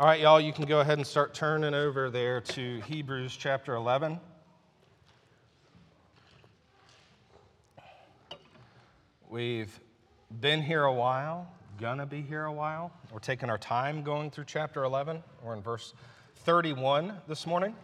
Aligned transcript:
All 0.00 0.06
right, 0.06 0.20
y'all, 0.20 0.40
you 0.40 0.52
can 0.52 0.64
go 0.64 0.78
ahead 0.78 0.98
and 0.98 1.04
start 1.04 1.34
turning 1.34 1.74
over 1.74 2.08
there 2.08 2.40
to 2.40 2.80
Hebrews 2.82 3.36
chapter 3.36 3.74
11. 3.74 4.20
We've 9.28 9.80
been 10.40 10.62
here 10.62 10.84
a 10.84 10.92
while, 10.92 11.50
gonna 11.80 12.06
be 12.06 12.22
here 12.22 12.44
a 12.44 12.52
while. 12.52 12.92
We're 13.10 13.18
taking 13.18 13.50
our 13.50 13.58
time 13.58 14.04
going 14.04 14.30
through 14.30 14.44
chapter 14.44 14.84
11. 14.84 15.20
We're 15.42 15.56
in 15.56 15.62
verse 15.62 15.94
31 16.44 17.14
this 17.26 17.44
morning. 17.44 17.74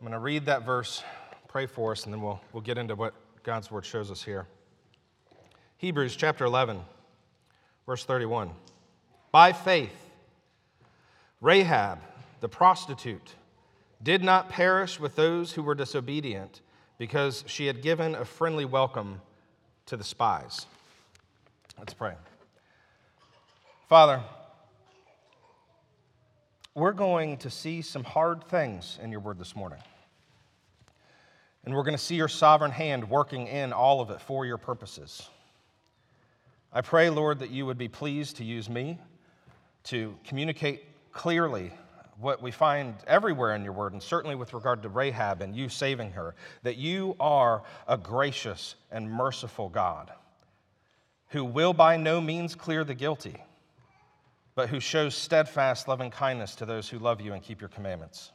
I'm 0.00 0.06
gonna 0.06 0.20
read 0.20 0.46
that 0.46 0.64
verse, 0.64 1.02
pray 1.48 1.66
for 1.66 1.90
us, 1.90 2.04
and 2.04 2.14
then 2.14 2.22
we'll, 2.22 2.40
we'll 2.52 2.62
get 2.62 2.78
into 2.78 2.94
what 2.94 3.12
God's 3.42 3.72
word 3.72 3.84
shows 3.84 4.08
us 4.08 4.22
here. 4.22 4.46
Hebrews 5.78 6.14
chapter 6.14 6.44
11, 6.44 6.80
verse 7.86 8.04
31. 8.04 8.52
By 9.32 9.52
faith, 9.52 10.10
Rahab, 11.42 11.98
the 12.38 12.48
prostitute, 12.48 13.34
did 14.00 14.22
not 14.22 14.48
perish 14.48 15.00
with 15.00 15.16
those 15.16 15.52
who 15.52 15.62
were 15.64 15.74
disobedient 15.74 16.60
because 16.98 17.42
she 17.48 17.66
had 17.66 17.82
given 17.82 18.14
a 18.14 18.24
friendly 18.24 18.64
welcome 18.64 19.20
to 19.86 19.96
the 19.96 20.04
spies. 20.04 20.66
Let's 21.76 21.94
pray. 21.94 22.14
Father, 23.88 24.22
we're 26.76 26.92
going 26.92 27.38
to 27.38 27.50
see 27.50 27.82
some 27.82 28.04
hard 28.04 28.44
things 28.44 29.00
in 29.02 29.10
your 29.10 29.20
word 29.20 29.40
this 29.40 29.56
morning. 29.56 29.80
And 31.64 31.74
we're 31.74 31.82
going 31.82 31.96
to 31.96 32.02
see 32.02 32.14
your 32.14 32.28
sovereign 32.28 32.70
hand 32.70 33.10
working 33.10 33.48
in 33.48 33.72
all 33.72 34.00
of 34.00 34.10
it 34.10 34.20
for 34.20 34.46
your 34.46 34.58
purposes. 34.58 35.28
I 36.72 36.82
pray, 36.82 37.10
Lord, 37.10 37.40
that 37.40 37.50
you 37.50 37.66
would 37.66 37.78
be 37.78 37.88
pleased 37.88 38.36
to 38.36 38.44
use 38.44 38.70
me 38.70 39.00
to 39.84 40.16
communicate 40.24 40.84
clearly 41.12 41.72
what 42.18 42.42
we 42.42 42.50
find 42.50 42.94
everywhere 43.06 43.54
in 43.54 43.64
your 43.64 43.72
word, 43.72 43.92
and 43.92 44.02
certainly 44.02 44.36
with 44.36 44.54
regard 44.54 44.82
to 44.82 44.88
Rahab 44.88 45.42
and 45.42 45.56
you 45.56 45.68
saving 45.68 46.12
her, 46.12 46.34
that 46.62 46.76
you 46.76 47.16
are 47.18 47.62
a 47.88 47.96
gracious 47.96 48.76
and 48.90 49.10
merciful 49.10 49.68
God 49.68 50.10
who 51.28 51.44
will 51.44 51.72
by 51.72 51.96
no 51.96 52.20
means 52.20 52.54
clear 52.54 52.84
the 52.84 52.94
guilty, 52.94 53.36
but 54.54 54.68
who 54.68 54.78
shows 54.78 55.14
steadfast 55.14 55.88
loving 55.88 56.10
kindness 56.10 56.54
to 56.56 56.66
those 56.66 56.88
who 56.88 56.98
love 56.98 57.20
you 57.20 57.32
and 57.32 57.42
keep 57.42 57.60
your 57.60 57.70
commandments. 57.70 58.30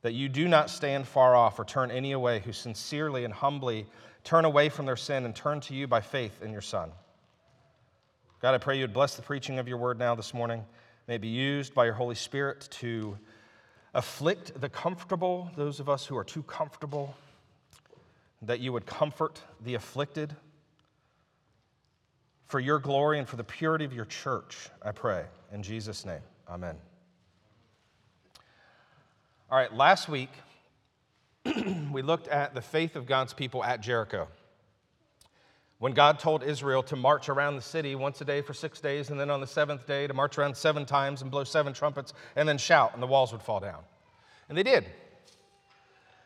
That 0.00 0.14
you 0.14 0.28
do 0.28 0.48
not 0.48 0.70
stand 0.70 1.06
far 1.06 1.36
off 1.36 1.58
or 1.58 1.64
turn 1.64 1.90
any 1.90 2.12
away 2.12 2.40
who 2.40 2.52
sincerely 2.52 3.24
and 3.24 3.32
humbly 3.32 3.86
turn 4.24 4.44
away 4.44 4.70
from 4.70 4.86
their 4.86 4.96
sin 4.96 5.24
and 5.24 5.36
turn 5.36 5.60
to 5.60 5.74
you 5.74 5.86
by 5.86 6.00
faith 6.00 6.42
in 6.42 6.50
your 6.50 6.62
Son. 6.62 6.90
God, 8.40 8.54
I 8.54 8.58
pray 8.58 8.76
you 8.76 8.84
would 8.84 8.94
bless 8.94 9.14
the 9.14 9.22
preaching 9.22 9.58
of 9.58 9.68
your 9.68 9.76
word 9.76 9.98
now 9.98 10.14
this 10.14 10.32
morning 10.32 10.64
may 11.06 11.18
be 11.18 11.28
used 11.28 11.74
by 11.74 11.84
your 11.84 11.94
Holy 11.94 12.14
Spirit 12.14 12.68
to 12.70 13.18
afflict 13.94 14.60
the 14.60 14.68
comfortable, 14.68 15.50
those 15.56 15.80
of 15.80 15.88
us 15.88 16.06
who 16.06 16.16
are 16.16 16.24
too 16.24 16.42
comfortable, 16.44 17.14
that 18.42 18.60
you 18.60 18.72
would 18.72 18.86
comfort 18.86 19.40
the 19.64 19.74
afflicted. 19.74 20.34
For 22.46 22.60
your 22.60 22.78
glory 22.78 23.18
and 23.18 23.28
for 23.28 23.36
the 23.36 23.44
purity 23.44 23.84
of 23.84 23.92
your 23.92 24.04
church, 24.04 24.68
I 24.82 24.92
pray. 24.92 25.24
In 25.52 25.62
Jesus' 25.62 26.04
name, 26.04 26.20
amen. 26.48 26.76
All 29.50 29.58
right, 29.58 29.72
last 29.72 30.08
week 30.08 30.30
we 31.90 32.02
looked 32.02 32.28
at 32.28 32.54
the 32.54 32.62
faith 32.62 32.96
of 32.96 33.06
God's 33.06 33.32
people 33.32 33.64
at 33.64 33.80
Jericho 33.80 34.28
when 35.82 35.94
God 35.94 36.20
told 36.20 36.44
Israel 36.44 36.80
to 36.84 36.94
march 36.94 37.28
around 37.28 37.56
the 37.56 37.60
city 37.60 37.96
once 37.96 38.20
a 38.20 38.24
day 38.24 38.40
for 38.40 38.54
six 38.54 38.80
days, 38.80 39.10
and 39.10 39.18
then 39.18 39.30
on 39.30 39.40
the 39.40 39.48
seventh 39.48 39.84
day 39.84 40.06
to 40.06 40.14
march 40.14 40.38
around 40.38 40.56
seven 40.56 40.86
times 40.86 41.22
and 41.22 41.30
blow 41.30 41.42
seven 41.42 41.72
trumpets, 41.72 42.12
and 42.36 42.48
then 42.48 42.56
shout, 42.56 42.92
and 42.94 43.02
the 43.02 43.06
walls 43.08 43.32
would 43.32 43.42
fall 43.42 43.58
down. 43.58 43.80
And 44.48 44.56
they 44.56 44.62
did. 44.62 44.84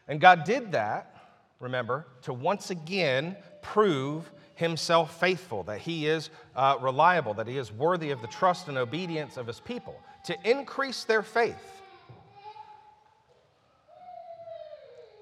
And 0.09 0.21
God 0.21 0.45
did 0.45 0.73
that, 0.73 1.31
remember, 1.59 2.05
to 2.25 2.35
once 2.35 2.69
again 2.69 3.35
prove 3.63 4.31
himself 4.57 5.19
faithful, 5.19 5.63
that 5.63 5.79
he 5.79 6.07
is 6.07 6.29
uh, 6.55 6.77
reliable, 6.83 7.33
that 7.33 7.47
he 7.47 7.57
is 7.57 7.73
worthy 7.73 8.11
of 8.11 8.21
the 8.21 8.29
trust 8.29 8.69
and 8.69 8.77
obedience 8.77 9.39
of 9.39 9.47
his 9.47 9.61
people, 9.61 9.99
to 10.27 10.37
increase 10.45 11.05
their 11.05 11.23
faith. 11.23 11.81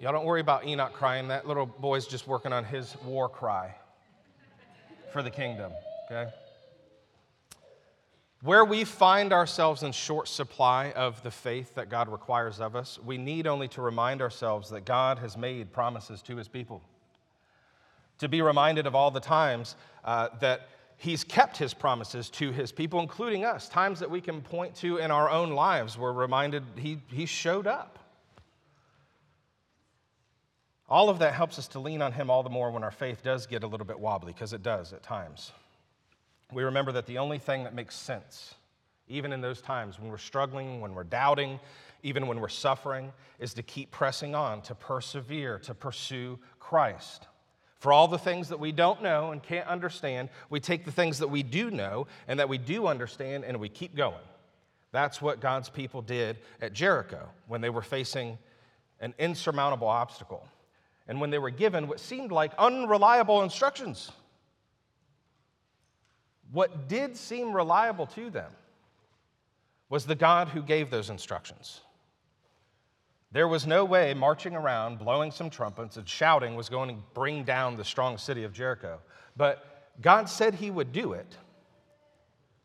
Y'all 0.01 0.11
don't 0.11 0.25
worry 0.25 0.41
about 0.41 0.66
Enoch 0.66 0.93
crying. 0.93 1.28
That 1.28 1.47
little 1.47 1.66
boy's 1.66 2.09
just 2.09 2.27
working 2.27 2.53
on 2.53 2.65
his 2.65 2.97
war 3.05 3.28
cry 3.28 3.77
for 5.15 5.23
the 5.23 5.31
kingdom, 5.31 5.71
okay? 6.11 6.29
Where 8.43 8.65
we 8.65 8.83
find 8.83 9.33
ourselves 9.33 9.85
in 9.85 9.93
short 9.93 10.27
supply 10.27 10.91
of 10.91 11.23
the 11.23 11.31
faith 11.31 11.77
that 11.77 11.89
God 11.89 12.09
requires 12.09 12.61
of 12.61 12.75
us, 12.75 12.99
we 12.99 13.17
need 13.17 13.47
only 13.47 13.69
to 13.69 13.81
remind 13.81 14.21
ourselves 14.21 14.71
that 14.71 14.85
God 14.85 15.21
has 15.21 15.37
made 15.37 15.73
promises 15.73 16.21
to 16.23 16.37
his 16.37 16.49
people. 16.49 16.83
To 18.19 18.29
be 18.29 18.43
reminded 18.43 18.89
of 18.89 18.97
all 18.97 19.13
the 19.13 19.21
times 19.21 19.77
uh, 20.05 20.31
that 20.41 20.63
he's 20.97 21.23
kept 21.23 21.59
his 21.59 21.73
promises 21.73 22.29
to 22.31 22.51
his 22.51 22.73
people, 22.73 22.99
including 22.99 23.45
us, 23.45 23.69
times 23.69 24.01
that 24.01 24.11
we 24.11 24.21
can 24.21 24.43
point 24.43 24.75
to 24.79 24.97
in 24.97 25.13
our 25.13 25.31
own 25.31 25.51
lives. 25.51 25.97
We're 25.97 26.13
reminded 26.13 26.65
he, 26.77 26.99
he 27.07 27.25
showed 27.25 27.69
up. 27.69 28.01
All 30.89 31.09
of 31.09 31.21
that 31.21 31.34
helps 31.34 31.59
us 31.59 31.69
to 31.69 31.78
lean 31.78 32.03
on 32.03 32.12
Him 32.12 32.31
all 32.31 32.43
the 32.43 32.50
more 32.50 32.71
when 32.71 32.84
our 32.84 32.91
faith 32.91 33.22
does 33.22 33.47
get 33.47 33.62
a 33.62 33.67
little 33.67 33.87
bit 33.87 33.99
wobbly, 33.99 34.33
because 34.33 34.53
it 34.53 34.62
does 34.62 34.93
at 34.93 35.03
times. 35.03 35.53
We 36.53 36.62
remember 36.62 36.93
that 36.93 37.06
the 37.06 37.19
only 37.19 37.39
thing 37.39 37.65
that 37.65 37.75
makes 37.75 37.97
sense, 37.97 38.55
even 39.09 39.33
in 39.33 39.41
those 39.41 39.62
times 39.62 39.99
when 39.99 40.11
we're 40.11 40.19
struggling, 40.19 40.81
when 40.81 40.95
we're 40.95 41.05
doubting, 41.05 41.59
even 42.03 42.27
when 42.27 42.39
we're 42.39 42.49
suffering, 42.49 43.12
is 43.39 43.55
to 43.55 43.62
keep 43.62 43.91
pressing 43.91 44.34
on, 44.34 44.61
to 44.62 44.75
persevere, 44.75 45.59
to 45.61 45.75
pursue 45.75 46.39
Christ. 46.61 47.27
For 47.78 47.93
all 47.93 48.09
the 48.09 48.19
things 48.19 48.51
that 48.51 48.61
we 48.61 48.72
don't 48.72 49.03
know 49.03 49.31
and 49.31 49.43
can't 49.43 49.66
understand, 49.66 50.28
we 50.51 50.61
take 50.61 50.84
the 50.84 50.93
things 50.93 51.19
that 51.19 51.28
we 51.28 51.43
do 51.43 51.71
know 51.71 52.06
and 52.28 52.39
that 52.41 52.49
we 52.49 52.59
do 52.59 52.87
understand 52.87 53.45
and 53.45 53.59
we 53.59 53.69
keep 53.69 53.95
going. 53.97 54.15
That's 54.93 55.21
what 55.21 55.41
God's 55.41 55.71
people 55.71 56.03
did 56.03 56.39
at 56.61 56.72
Jericho 56.72 57.28
when 57.49 57.62
they 57.62 57.71
were 57.71 57.83
facing 57.83 58.39
an 59.01 59.12
insurmountable 59.19 59.89
obstacle 59.89 60.47
and 61.06 61.20
when 61.20 61.31
they 61.31 61.38
were 61.38 61.50
given 61.50 61.88
what 61.88 62.00
seemed 62.00 62.32
like 62.32 62.53
unreliable 62.59 63.42
instructions. 63.42 64.10
What 66.53 66.88
did 66.88 67.16
seem 67.16 67.53
reliable 67.53 68.06
to 68.09 68.31
them 68.31 68.50
was 69.88 70.06
the 70.06 70.15
God 70.15 70.48
who 70.48 70.62
gave 70.62 70.91
those 70.91 71.10
instructions. 71.10 71.81
There 73.32 73.48
was 73.48 73.66
no 73.66 73.84
way 73.84 74.15
marching 74.15 74.54
around, 74.54 74.98
blowing 74.98 75.32
some 75.32 75.50
trumpets, 75.50 75.97
and 75.97 76.09
shouting 76.09 76.54
was 76.54 76.69
going 76.69 76.88
to 76.88 77.03
bring 77.15 77.42
down 77.42 77.76
the 77.76 77.84
strong 77.84 78.16
city 78.16 78.44
of 78.44 78.53
Jericho. 78.53 79.00
But 79.36 79.92
God 80.00 80.28
said 80.28 80.54
He 80.54 80.71
would 80.71 80.92
do 80.92 81.12
it. 81.12 81.36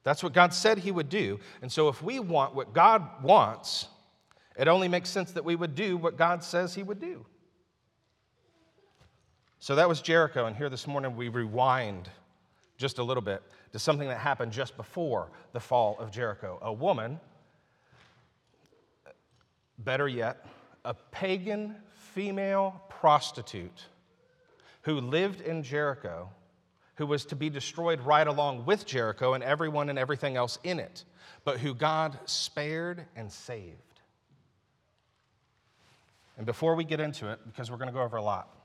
That's 0.03 0.23
what 0.23 0.33
God 0.33 0.53
said 0.53 0.77
He 0.77 0.91
would 0.91 1.09
do. 1.09 1.39
And 1.63 1.71
so, 1.71 1.89
if 1.89 2.03
we 2.03 2.19
want 2.19 2.53
what 2.53 2.73
God 2.73 3.23
wants, 3.23 3.88
it 4.57 4.67
only 4.67 4.88
makes 4.88 5.09
sense 5.09 5.31
that 5.31 5.44
we 5.44 5.56
would 5.56 5.73
do 5.73 5.97
what 5.97 6.17
God 6.17 6.44
says 6.44 6.75
He 6.75 6.83
would 6.83 7.01
do. 7.01 7.25
So 9.62 9.75
that 9.75 9.90
was 9.90 10.02
Jericho, 10.02 10.46
and 10.46 10.56
here 10.56 10.70
this 10.70 10.88
morning 10.88 11.18
we 11.18 11.28
rewind 11.28 12.09
just 12.78 12.97
a 12.97 13.03
little 13.03 13.22
bit 13.22 13.44
to 13.74 13.80
something 13.80 14.08
that 14.08 14.18
happened 14.18 14.53
just 14.53 14.78
before 14.78 15.30
the 15.52 15.59
fall 15.59 15.97
of 16.00 16.12
Jericho. 16.12 16.58
A 16.62 16.72
woman, 16.72 17.20
better 19.80 20.08
yet, 20.08 20.46
a 20.86 20.94
pagan 21.12 21.75
female 22.14 22.81
prostitute 22.88 23.86
who 24.84 25.02
lived 25.02 25.42
in 25.42 25.62
Jericho, 25.62 26.30
who 26.96 27.06
was 27.06 27.25
to 27.25 27.36
be 27.36 27.50
destroyed 27.50 28.00
right 28.00 28.28
along 28.28 28.66
with 28.66 28.86
Jericho 28.86 29.34
and 29.34 29.44
everyone 29.44 29.90
and 29.90 30.00
everything 30.00 30.38
else 30.38 30.58
in 30.64 30.80
it, 30.80 31.03
but 31.44 31.60
who 31.60 31.74
God 31.74 32.18
spared 32.24 33.06
and 33.18 33.30
saved. 33.30 33.75
And 36.38 36.45
before 36.45 36.75
we 36.75 36.86
get 36.86 37.01
into 37.01 37.30
it, 37.30 37.39
because 37.45 37.69
we're 37.69 37.78
going 37.78 37.89
to 37.89 37.94
go 37.94 38.01
over 38.01 38.16
a 38.16 38.24
lot, 38.24 38.56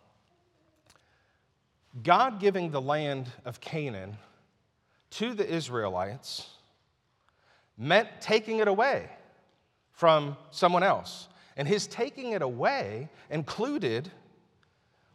God 2.02 2.40
giving 2.40 2.70
the 2.70 2.80
land 2.80 3.30
of 3.44 3.60
Canaan 3.60 4.16
to 5.10 5.32
the 5.34 5.48
Israelites 5.48 6.48
meant 7.78 8.08
taking 8.20 8.58
it 8.58 8.68
away 8.68 9.08
from 9.92 10.36
someone 10.50 10.82
else. 10.82 11.28
And 11.56 11.68
his 11.68 11.86
taking 11.86 12.32
it 12.32 12.42
away 12.42 13.08
included 13.30 14.10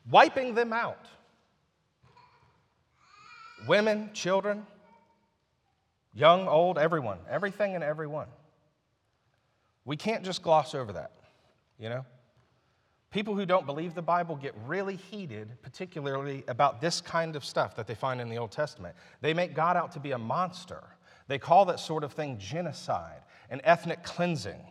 wiping 0.10 0.56
them 0.56 0.72
out 0.72 1.06
women, 3.68 4.10
children, 4.14 4.66
young, 6.14 6.48
old, 6.48 6.78
everyone, 6.78 7.18
everything 7.30 7.76
and 7.76 7.84
everyone. 7.84 8.28
We 9.86 9.98
can't 9.98 10.24
just 10.24 10.42
gloss 10.42 10.74
over 10.74 10.94
that, 10.94 11.12
you 11.78 11.90
know? 11.90 12.06
People 13.12 13.36
who 13.36 13.46
don't 13.46 13.66
believe 13.66 13.96
the 13.96 14.04
Bible 14.04 14.36
get 14.36 14.54
really 14.68 14.96
heated, 14.96 15.50
particularly 15.64 16.44
about 16.48 16.80
this 16.80 17.02
kind 17.02 17.36
of 17.36 17.44
stuff 17.44 17.76
that 17.76 17.88
they 17.88 17.96
find 17.96 18.22
in 18.22 18.30
the 18.30 18.38
Old 18.38 18.52
Testament. 18.52 18.96
They 19.22 19.34
make 19.34 19.56
God 19.56 19.76
out 19.76 19.94
to 19.94 20.00
be 20.00 20.12
a 20.12 20.18
monster. 20.18 20.84
They 21.28 21.40
call 21.40 21.66
that 21.66 21.80
sort 21.80 22.04
of 22.04 22.14
thing 22.14 22.38
genocide 22.38 23.22
and 23.50 23.62
ethnic 23.64 24.04
cleansing. 24.04 24.62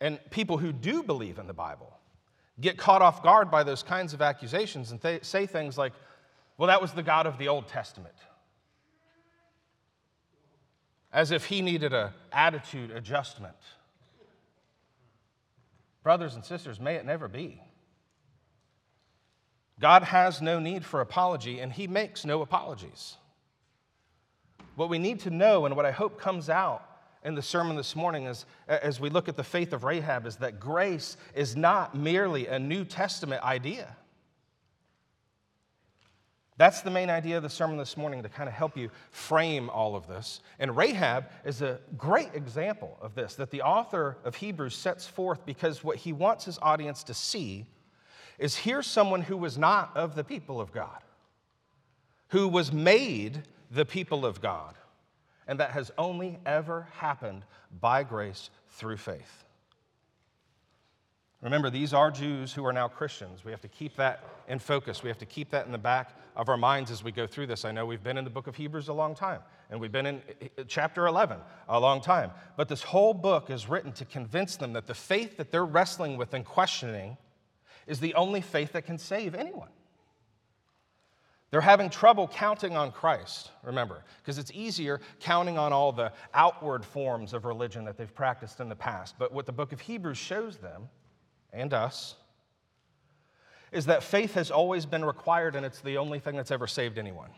And 0.00 0.18
people 0.30 0.58
who 0.58 0.72
do 0.72 1.02
believe 1.02 1.38
in 1.38 1.46
the 1.46 1.54
Bible 1.54 1.92
get 2.60 2.76
caught 2.76 3.02
off 3.02 3.22
guard 3.22 3.52
by 3.52 3.62
those 3.62 3.84
kinds 3.84 4.12
of 4.12 4.20
accusations 4.20 4.90
and 4.90 5.00
th- 5.00 5.24
say 5.24 5.46
things 5.46 5.78
like, 5.78 5.92
well, 6.56 6.66
that 6.66 6.80
was 6.80 6.92
the 6.92 7.04
God 7.04 7.26
of 7.26 7.38
the 7.38 7.46
Old 7.46 7.68
Testament. 7.68 8.14
As 11.12 11.30
if 11.30 11.44
he 11.44 11.62
needed 11.62 11.92
an 11.92 12.10
attitude 12.32 12.90
adjustment. 12.90 13.56
Brothers 16.08 16.36
and 16.36 16.42
sisters, 16.42 16.80
may 16.80 16.94
it 16.94 17.04
never 17.04 17.28
be. 17.28 17.60
God 19.78 20.04
has 20.04 20.40
no 20.40 20.58
need 20.58 20.82
for 20.82 21.02
apology, 21.02 21.60
and 21.60 21.70
he 21.70 21.86
makes 21.86 22.24
no 22.24 22.40
apologies. 22.40 23.18
What 24.74 24.88
we 24.88 24.98
need 24.98 25.20
to 25.20 25.30
know, 25.30 25.66
and 25.66 25.76
what 25.76 25.84
I 25.84 25.90
hope 25.90 26.18
comes 26.18 26.48
out 26.48 26.82
in 27.24 27.34
the 27.34 27.42
sermon 27.42 27.76
this 27.76 27.94
morning 27.94 28.24
is, 28.24 28.46
as 28.68 28.98
we 28.98 29.10
look 29.10 29.28
at 29.28 29.36
the 29.36 29.44
faith 29.44 29.74
of 29.74 29.84
Rahab 29.84 30.24
is 30.24 30.36
that 30.36 30.58
grace 30.58 31.18
is 31.34 31.56
not 31.56 31.94
merely 31.94 32.46
a 32.46 32.58
New 32.58 32.86
Testament 32.86 33.42
idea. 33.42 33.94
That's 36.58 36.80
the 36.80 36.90
main 36.90 37.08
idea 37.08 37.36
of 37.36 37.44
the 37.44 37.48
sermon 37.48 37.76
this 37.76 37.96
morning 37.96 38.24
to 38.24 38.28
kind 38.28 38.48
of 38.48 38.54
help 38.54 38.76
you 38.76 38.90
frame 39.12 39.70
all 39.70 39.94
of 39.94 40.08
this. 40.08 40.40
And 40.58 40.76
Rahab 40.76 41.26
is 41.44 41.62
a 41.62 41.78
great 41.96 42.34
example 42.34 42.98
of 43.00 43.14
this 43.14 43.36
that 43.36 43.52
the 43.52 43.62
author 43.62 44.16
of 44.24 44.34
Hebrews 44.34 44.74
sets 44.74 45.06
forth 45.06 45.46
because 45.46 45.84
what 45.84 45.98
he 45.98 46.12
wants 46.12 46.44
his 46.44 46.58
audience 46.60 47.04
to 47.04 47.14
see 47.14 47.64
is 48.40 48.56
here's 48.56 48.88
someone 48.88 49.22
who 49.22 49.36
was 49.36 49.56
not 49.56 49.96
of 49.96 50.16
the 50.16 50.24
people 50.24 50.60
of 50.60 50.72
God, 50.72 51.00
who 52.28 52.48
was 52.48 52.72
made 52.72 53.44
the 53.70 53.84
people 53.84 54.26
of 54.26 54.40
God, 54.40 54.74
and 55.46 55.60
that 55.60 55.70
has 55.70 55.92
only 55.96 56.40
ever 56.44 56.88
happened 56.92 57.44
by 57.80 58.02
grace 58.02 58.50
through 58.70 58.96
faith. 58.96 59.44
Remember, 61.40 61.70
these 61.70 61.94
are 61.94 62.10
Jews 62.10 62.52
who 62.52 62.66
are 62.66 62.72
now 62.72 62.88
Christians. 62.88 63.44
We 63.44 63.52
have 63.52 63.60
to 63.60 63.68
keep 63.68 63.94
that 63.96 64.24
in 64.48 64.58
focus. 64.58 65.04
We 65.04 65.08
have 65.08 65.18
to 65.18 65.26
keep 65.26 65.50
that 65.50 65.66
in 65.66 65.72
the 65.72 65.78
back 65.78 66.16
of 66.34 66.48
our 66.48 66.56
minds 66.56 66.90
as 66.90 67.04
we 67.04 67.12
go 67.12 67.28
through 67.28 67.46
this. 67.46 67.64
I 67.64 67.70
know 67.70 67.86
we've 67.86 68.02
been 68.02 68.18
in 68.18 68.24
the 68.24 68.30
book 68.30 68.48
of 68.48 68.56
Hebrews 68.56 68.88
a 68.88 68.92
long 68.92 69.14
time, 69.14 69.40
and 69.70 69.80
we've 69.80 69.92
been 69.92 70.06
in 70.06 70.22
eh, 70.40 70.48
eh, 70.58 70.64
chapter 70.66 71.06
11 71.06 71.38
a 71.68 71.78
long 71.78 72.00
time. 72.00 72.32
But 72.56 72.68
this 72.68 72.82
whole 72.82 73.14
book 73.14 73.50
is 73.50 73.68
written 73.68 73.92
to 73.92 74.04
convince 74.04 74.56
them 74.56 74.72
that 74.72 74.88
the 74.88 74.94
faith 74.94 75.36
that 75.36 75.52
they're 75.52 75.64
wrestling 75.64 76.16
with 76.16 76.34
and 76.34 76.44
questioning 76.44 77.16
is 77.86 78.00
the 78.00 78.14
only 78.14 78.40
faith 78.40 78.72
that 78.72 78.82
can 78.82 78.98
save 78.98 79.36
anyone. 79.36 79.68
They're 81.50 81.60
having 81.60 81.88
trouble 81.88 82.28
counting 82.28 82.76
on 82.76 82.90
Christ, 82.90 83.52
remember, 83.62 84.04
because 84.18 84.38
it's 84.38 84.50
easier 84.52 85.00
counting 85.20 85.56
on 85.56 85.72
all 85.72 85.92
the 85.92 86.12
outward 86.34 86.84
forms 86.84 87.32
of 87.32 87.44
religion 87.44 87.84
that 87.84 87.96
they've 87.96 88.14
practiced 88.14 88.60
in 88.60 88.68
the 88.68 88.76
past. 88.76 89.14
But 89.18 89.32
what 89.32 89.46
the 89.46 89.52
book 89.52 89.72
of 89.72 89.80
Hebrews 89.80 90.18
shows 90.18 90.58
them 90.58 90.88
and 91.52 91.72
us 91.72 92.14
is 93.70 93.86
that 93.86 94.02
faith 94.02 94.34
has 94.34 94.50
always 94.50 94.86
been 94.86 95.04
required 95.04 95.54
and 95.54 95.64
it's 95.64 95.80
the 95.80 95.98
only 95.98 96.18
thing 96.18 96.36
that's 96.36 96.50
ever 96.50 96.66
saved 96.66 96.98
anyone. 96.98 97.30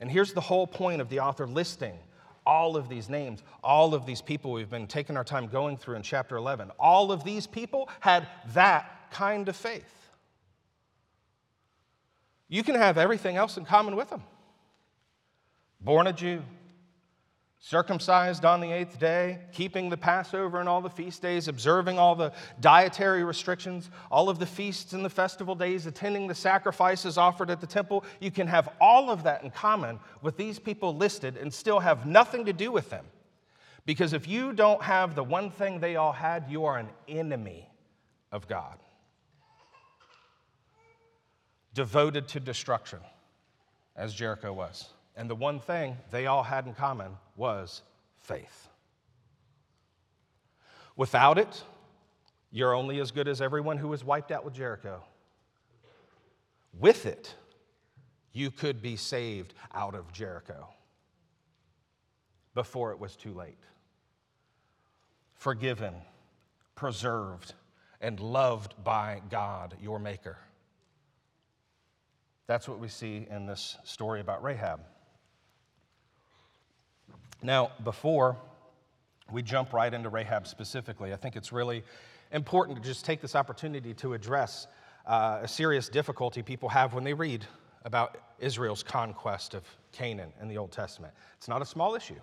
And 0.00 0.10
here's 0.10 0.32
the 0.32 0.40
whole 0.40 0.66
point 0.66 1.00
of 1.00 1.08
the 1.08 1.20
author 1.20 1.46
listing 1.46 1.98
all 2.46 2.78
of 2.78 2.88
these 2.88 3.10
names, 3.10 3.42
all 3.62 3.94
of 3.94 4.06
these 4.06 4.22
people 4.22 4.52
we've 4.52 4.70
been 4.70 4.86
taking 4.86 5.18
our 5.18 5.24
time 5.24 5.48
going 5.48 5.76
through 5.76 5.96
in 5.96 6.02
chapter 6.02 6.36
11. 6.36 6.70
All 6.78 7.12
of 7.12 7.22
these 7.22 7.46
people 7.46 7.90
had 8.00 8.26
that 8.54 9.10
kind 9.10 9.48
of 9.50 9.56
faith. 9.56 10.10
You 12.48 12.62
can 12.62 12.74
have 12.74 12.96
everything 12.96 13.36
else 13.36 13.58
in 13.58 13.66
common 13.66 13.96
with 13.96 14.08
them. 14.08 14.22
Born 15.82 16.06
a 16.06 16.12
Jew, 16.12 16.42
circumcised 17.60 18.44
on 18.44 18.60
the 18.60 18.70
eighth 18.70 18.98
day, 18.98 19.40
keeping 19.52 19.90
the 19.90 19.96
Passover 19.96 20.60
and 20.60 20.68
all 20.68 20.80
the 20.80 20.88
feast 20.88 21.20
days, 21.20 21.48
observing 21.48 21.98
all 21.98 22.14
the 22.14 22.32
dietary 22.60 23.24
restrictions, 23.24 23.90
all 24.10 24.28
of 24.28 24.38
the 24.38 24.46
feasts 24.46 24.92
and 24.92 25.04
the 25.04 25.10
festival 25.10 25.54
days, 25.54 25.86
attending 25.86 26.28
the 26.28 26.34
sacrifices 26.34 27.18
offered 27.18 27.50
at 27.50 27.60
the 27.60 27.66
temple. 27.66 28.04
You 28.20 28.30
can 28.30 28.46
have 28.46 28.68
all 28.80 29.10
of 29.10 29.24
that 29.24 29.42
in 29.42 29.50
common 29.50 29.98
with 30.22 30.36
these 30.36 30.58
people 30.58 30.94
listed 30.96 31.36
and 31.36 31.52
still 31.52 31.80
have 31.80 32.06
nothing 32.06 32.44
to 32.44 32.52
do 32.52 32.70
with 32.70 32.90
them. 32.90 33.04
Because 33.84 34.12
if 34.12 34.28
you 34.28 34.52
don't 34.52 34.82
have 34.82 35.14
the 35.14 35.24
one 35.24 35.50
thing 35.50 35.80
they 35.80 35.96
all 35.96 36.12
had, 36.12 36.44
you 36.48 36.64
are 36.66 36.78
an 36.78 36.88
enemy 37.08 37.68
of 38.30 38.46
God 38.46 38.78
devoted 41.74 42.28
to 42.28 42.40
destruction, 42.40 42.98
as 43.96 44.12
Jericho 44.12 44.52
was. 44.52 44.88
And 45.18 45.28
the 45.28 45.34
one 45.34 45.58
thing 45.58 45.96
they 46.12 46.26
all 46.26 46.44
had 46.44 46.64
in 46.64 46.74
common 46.74 47.16
was 47.34 47.82
faith. 48.22 48.68
Without 50.94 51.38
it, 51.38 51.64
you're 52.52 52.72
only 52.72 53.00
as 53.00 53.10
good 53.10 53.26
as 53.26 53.42
everyone 53.42 53.78
who 53.78 53.88
was 53.88 54.04
wiped 54.04 54.30
out 54.30 54.44
with 54.44 54.54
Jericho. 54.54 55.02
With 56.78 57.04
it, 57.04 57.34
you 58.32 58.52
could 58.52 58.80
be 58.80 58.94
saved 58.94 59.54
out 59.74 59.96
of 59.96 60.12
Jericho 60.12 60.68
before 62.54 62.92
it 62.92 63.00
was 63.00 63.16
too 63.16 63.34
late. 63.34 63.58
Forgiven, 65.34 65.94
preserved, 66.76 67.54
and 68.00 68.20
loved 68.20 68.72
by 68.84 69.20
God, 69.28 69.76
your 69.82 69.98
Maker. 69.98 70.38
That's 72.46 72.68
what 72.68 72.78
we 72.78 72.86
see 72.86 73.26
in 73.28 73.46
this 73.46 73.76
story 73.82 74.20
about 74.20 74.44
Rahab. 74.44 74.80
Now, 77.42 77.70
before 77.84 78.36
we 79.30 79.42
jump 79.42 79.72
right 79.72 79.92
into 79.92 80.08
Rahab 80.08 80.46
specifically, 80.46 81.12
I 81.12 81.16
think 81.16 81.36
it's 81.36 81.52
really 81.52 81.84
important 82.32 82.76
to 82.76 82.82
just 82.82 83.04
take 83.04 83.20
this 83.20 83.34
opportunity 83.34 83.94
to 83.94 84.14
address 84.14 84.66
uh, 85.06 85.40
a 85.42 85.48
serious 85.48 85.88
difficulty 85.88 86.42
people 86.42 86.68
have 86.68 86.94
when 86.94 87.04
they 87.04 87.14
read 87.14 87.46
about 87.84 88.18
Israel's 88.38 88.82
conquest 88.82 89.54
of 89.54 89.62
Canaan 89.92 90.32
in 90.40 90.48
the 90.48 90.58
Old 90.58 90.72
Testament. 90.72 91.14
It's 91.36 91.48
not 91.48 91.62
a 91.62 91.66
small 91.66 91.94
issue. 91.94 92.20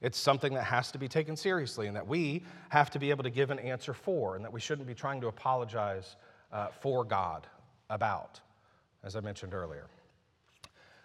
It's 0.00 0.18
something 0.18 0.54
that 0.54 0.64
has 0.64 0.92
to 0.92 0.98
be 0.98 1.08
taken 1.08 1.36
seriously 1.36 1.88
and 1.88 1.96
that 1.96 2.06
we 2.06 2.44
have 2.68 2.90
to 2.90 2.98
be 2.98 3.10
able 3.10 3.24
to 3.24 3.30
give 3.30 3.50
an 3.50 3.58
answer 3.58 3.92
for, 3.92 4.36
and 4.36 4.44
that 4.44 4.52
we 4.52 4.60
shouldn't 4.60 4.86
be 4.86 4.94
trying 4.94 5.20
to 5.22 5.26
apologize 5.26 6.16
uh, 6.52 6.68
for 6.68 7.02
God 7.02 7.46
about 7.90 8.40
as 9.04 9.16
I 9.16 9.20
mentioned 9.20 9.54
earlier. 9.54 9.86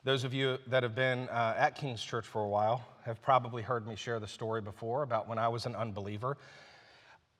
Those 0.04 0.24
of 0.24 0.34
you 0.34 0.58
that 0.68 0.84
have 0.84 0.96
been 0.96 1.30
uh, 1.30 1.56
at 1.58 1.76
King's 1.76 2.04
Church 2.04 2.26
for 2.26 2.44
a 2.44 2.48
while 2.48 2.86
have 3.06 3.22
probably 3.22 3.62
heard 3.62 3.88
me 3.88 3.96
share 3.96 4.20
the 4.20 4.28
story 4.28 4.62
before 4.62 5.04
about 5.04 5.28
when 5.28 5.38
I 5.38 5.48
was 5.48 5.66
an 5.66 5.76
unbeliever. 5.76 6.38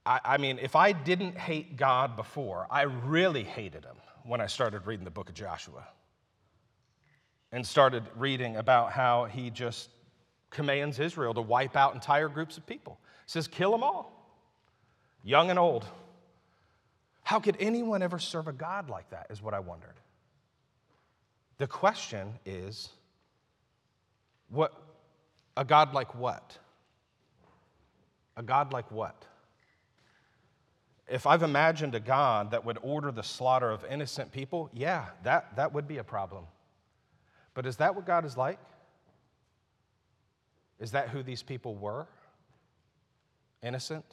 I, 0.06 0.20
I 0.24 0.38
mean, 0.38 0.60
if 0.60 0.76
I 0.76 0.92
didn't 0.92 1.38
hate 1.38 1.78
God 1.78 2.16
before, 2.16 2.68
I 2.70 2.84
really 2.84 3.44
hated 3.44 3.86
him 3.86 3.96
when 4.24 4.42
I 4.42 4.48
started 4.48 4.86
reading 4.86 5.06
the 5.06 5.12
book 5.12 5.30
of 5.30 5.36
Joshua 5.36 5.88
and 7.52 7.66
started 7.66 8.04
reading 8.16 8.58
about 8.58 8.92
how 8.92 9.26
he 9.26 9.50
just 9.50 9.90
commands 10.50 11.00
Israel 11.00 11.34
to 11.34 11.42
wipe 11.42 11.76
out 11.76 11.94
entire 11.94 12.28
groups 12.28 12.58
of 12.58 12.66
people. 12.66 13.00
Says, 13.26 13.48
kill 13.48 13.72
them 13.72 13.84
all, 13.84 14.36
young 15.24 15.50
and 15.50 15.58
old. 15.58 15.86
How 17.24 17.40
could 17.40 17.56
anyone 17.60 18.02
ever 18.02 18.20
serve 18.20 18.48
a 18.48 18.54
God 18.54 18.90
like 18.90 19.10
that, 19.12 19.28
is 19.30 19.42
what 19.42 19.54
I 19.54 19.60
wondered. 19.60 19.96
The 21.58 21.68
question 21.68 22.34
is 22.46 22.90
what 24.50 24.74
a 25.56 25.66
God 25.66 25.94
like 25.94 26.16
what? 26.16 26.58
A 28.36 28.44
God 28.44 28.74
like 28.74 28.90
what? 28.92 29.26
If 31.08 31.28
I've 31.28 31.44
imagined 31.44 31.96
a 31.96 32.00
God 32.00 32.52
that 32.52 32.66
would 32.66 32.80
order 32.82 33.12
the 33.12 33.24
slaughter 33.24 33.70
of 33.70 33.86
innocent 33.86 34.32
people, 34.32 34.70
yeah, 34.74 35.08
that, 35.24 35.56
that 35.58 35.74
would 35.74 35.88
be 35.88 35.98
a 35.98 36.04
problem. 36.04 36.46
But 37.54 37.66
is 37.66 37.78
that 37.78 37.96
what 37.96 38.06
God 38.06 38.26
is 38.26 38.38
like? 38.38 38.60
Is 40.80 40.92
that 40.92 41.10
who 41.10 41.22
these 41.22 41.44
people 41.44 41.76
were? 41.76 42.08
Innocent? 43.62 44.06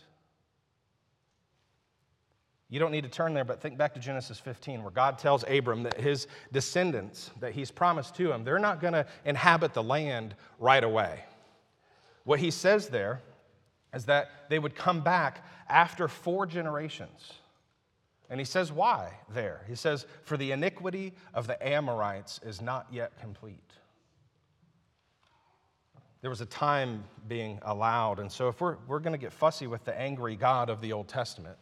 You 2.71 2.79
don't 2.79 2.93
need 2.93 3.03
to 3.03 3.11
turn 3.11 3.35
there, 3.35 3.45
but 3.45 3.61
think 3.61 3.77
back 3.77 3.95
to 3.95 4.01
Genesis 4.01 4.39
15, 4.39 4.83
where 4.83 4.93
God 4.93 5.19
tells 5.19 5.45
Abram 5.49 5.83
that 5.83 6.01
his 6.01 6.29
descendants 6.53 7.31
that 7.41 7.53
he's 7.53 7.73
promised 7.73 8.15
to 8.15 8.33
him, 8.33 8.45
they're 8.45 8.61
not 8.61 8.81
going 8.81 8.93
to 8.93 9.05
inhabit 9.25 9.75
the 9.75 9.83
land 9.83 10.37
right 10.61 10.83
away. 10.83 11.25
What 12.23 12.39
he 12.39 12.53
says 12.53 12.89
there 12.89 13.21
is 13.93 14.05
that 14.05 14.31
they 14.49 14.61
would 14.61 14.77
come 14.77 15.01
back 15.01 15.45
after 15.69 16.07
four 16.07 16.47
generations. 16.47 17.33
And 18.29 18.39
he 18.39 18.45
says, 18.45 18.71
why 18.71 19.15
there? 19.35 19.63
He 19.67 19.75
says, 19.75 20.07
for 20.23 20.37
the 20.37 20.53
iniquity 20.53 21.13
of 21.35 21.49
the 21.49 21.67
Amorites 21.67 22.39
is 22.45 22.63
not 22.63 22.87
yet 22.93 23.19
complete. 23.21 23.59
There 26.21 26.31
was 26.31 26.41
a 26.41 26.47
time 26.47 27.03
being 27.27 27.59
allowed. 27.63 28.21
And 28.21 28.31
so, 28.31 28.49
if 28.49 28.61
we're, 28.61 28.77
we're 28.87 29.01
going 29.01 29.15
to 29.15 29.19
get 29.19 29.33
fussy 29.33 29.67
with 29.67 29.85
the 29.85 29.99
angry 29.99 30.37
God 30.37 30.69
of 30.69 30.81
the 30.81 30.93
Old 30.93 31.09
Testament, 31.09 31.57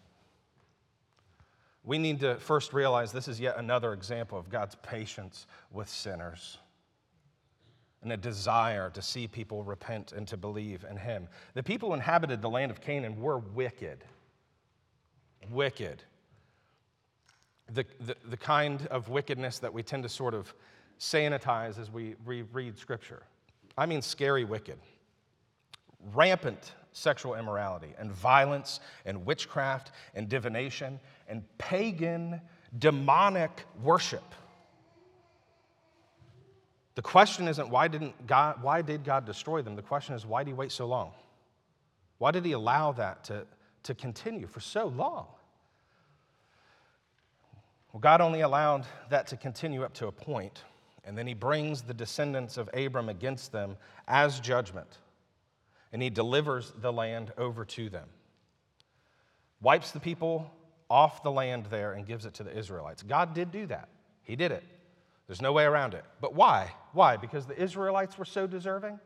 we 1.88 1.96
need 1.96 2.20
to 2.20 2.34
first 2.36 2.74
realize 2.74 3.12
this 3.12 3.28
is 3.28 3.40
yet 3.40 3.56
another 3.56 3.94
example 3.94 4.38
of 4.38 4.50
God's 4.50 4.74
patience 4.82 5.46
with 5.72 5.88
sinners. 5.88 6.58
and 8.02 8.12
a 8.12 8.16
desire 8.16 8.90
to 8.90 9.02
see 9.02 9.26
people 9.26 9.64
repent 9.64 10.12
and 10.12 10.28
to 10.28 10.36
believe 10.36 10.84
in 10.88 10.96
him. 10.96 11.26
The 11.54 11.62
people 11.62 11.88
who 11.88 11.94
inhabited 11.94 12.42
the 12.42 12.48
land 12.48 12.70
of 12.70 12.80
Canaan 12.80 13.20
were 13.20 13.38
wicked. 13.38 14.04
Wicked. 15.50 16.02
The, 17.72 17.84
the, 18.00 18.16
the 18.28 18.36
kind 18.36 18.86
of 18.88 19.08
wickedness 19.08 19.58
that 19.58 19.72
we 19.72 19.82
tend 19.82 20.04
to 20.04 20.08
sort 20.08 20.34
of 20.34 20.54
sanitize 21.00 21.78
as 21.78 21.90
we 21.90 22.14
read 22.24 22.78
scripture. 22.78 23.22
I 23.76 23.86
mean, 23.86 24.02
scary 24.02 24.44
wicked. 24.44 24.78
Rampant 26.14 26.74
sexual 26.98 27.34
immorality 27.34 27.94
and 27.98 28.10
violence 28.12 28.80
and 29.06 29.24
witchcraft 29.24 29.92
and 30.14 30.28
divination 30.28 31.00
and 31.28 31.42
pagan 31.58 32.40
demonic 32.78 33.64
worship. 33.82 34.34
The 36.94 37.02
question 37.02 37.46
isn't 37.46 37.70
why 37.70 37.88
didn't 37.88 38.26
God 38.26 38.62
why 38.62 38.82
did 38.82 39.04
God 39.04 39.24
destroy 39.24 39.62
them? 39.62 39.76
The 39.76 39.82
question 39.82 40.14
is 40.14 40.26
why 40.26 40.42
did 40.42 40.50
he 40.50 40.54
wait 40.54 40.72
so 40.72 40.86
long? 40.86 41.12
Why 42.18 42.32
did 42.32 42.44
he 42.44 42.52
allow 42.52 42.92
that 42.92 43.24
to, 43.24 43.46
to 43.84 43.94
continue 43.94 44.46
for 44.46 44.60
so 44.60 44.88
long? 44.88 45.26
Well, 47.92 48.00
God 48.00 48.20
only 48.20 48.42
allowed 48.42 48.86
that 49.08 49.28
to 49.28 49.36
continue 49.36 49.82
up 49.82 49.94
to 49.94 50.08
a 50.08 50.12
point, 50.12 50.64
and 51.04 51.16
then 51.16 51.26
he 51.26 51.34
brings 51.34 51.82
the 51.82 51.94
descendants 51.94 52.58
of 52.58 52.68
Abram 52.74 53.08
against 53.08 53.52
them 53.52 53.76
as 54.06 54.40
judgment, 54.40 54.98
and 55.92 56.02
he 56.02 56.10
delivers 56.10 56.72
the 56.80 56.92
land 56.92 57.32
over 57.38 57.64
to 57.64 57.88
them. 57.88 58.08
Wipes 59.60 59.90
the 59.90 60.00
people 60.00 60.50
off 60.90 61.22
the 61.22 61.30
land 61.30 61.66
there 61.66 61.92
and 61.92 62.06
gives 62.06 62.24
it 62.24 62.34
to 62.34 62.42
the 62.42 62.56
Israelites. 62.56 63.02
God 63.02 63.34
did 63.34 63.50
do 63.50 63.66
that. 63.66 63.88
He 64.22 64.36
did 64.36 64.52
it. 64.52 64.64
There's 65.26 65.42
no 65.42 65.52
way 65.52 65.64
around 65.64 65.94
it. 65.94 66.04
But 66.20 66.34
why? 66.34 66.72
Why? 66.92 67.16
Because 67.16 67.46
the 67.46 67.60
Israelites 67.60 68.16
were 68.16 68.24
so 68.24 68.46
deserving? 68.46 68.98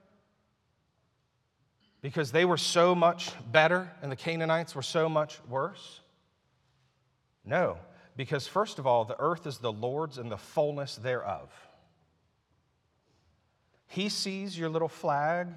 Because 2.01 2.33
they 2.33 2.45
were 2.45 2.57
so 2.57 2.95
much 2.95 3.31
better 3.51 3.91
and 4.03 4.11
the 4.11 4.17
Canaanites 4.17 4.75
were 4.75 4.83
so 4.83 5.09
much 5.09 5.39
worse? 5.49 6.01
No, 7.45 7.79
because 8.17 8.47
first 8.47 8.79
of 8.79 8.87
all, 8.87 9.05
the 9.05 9.19
earth 9.19 9.47
is 9.47 9.59
the 9.59 9.73
Lord's 9.73 10.19
and 10.19 10.31
the 10.31 10.37
fullness 10.37 10.97
thereof. 10.97 11.51
He 13.89 14.09
sees 14.09 14.57
your 14.57 14.69
little 14.69 14.89
flag 14.89 15.49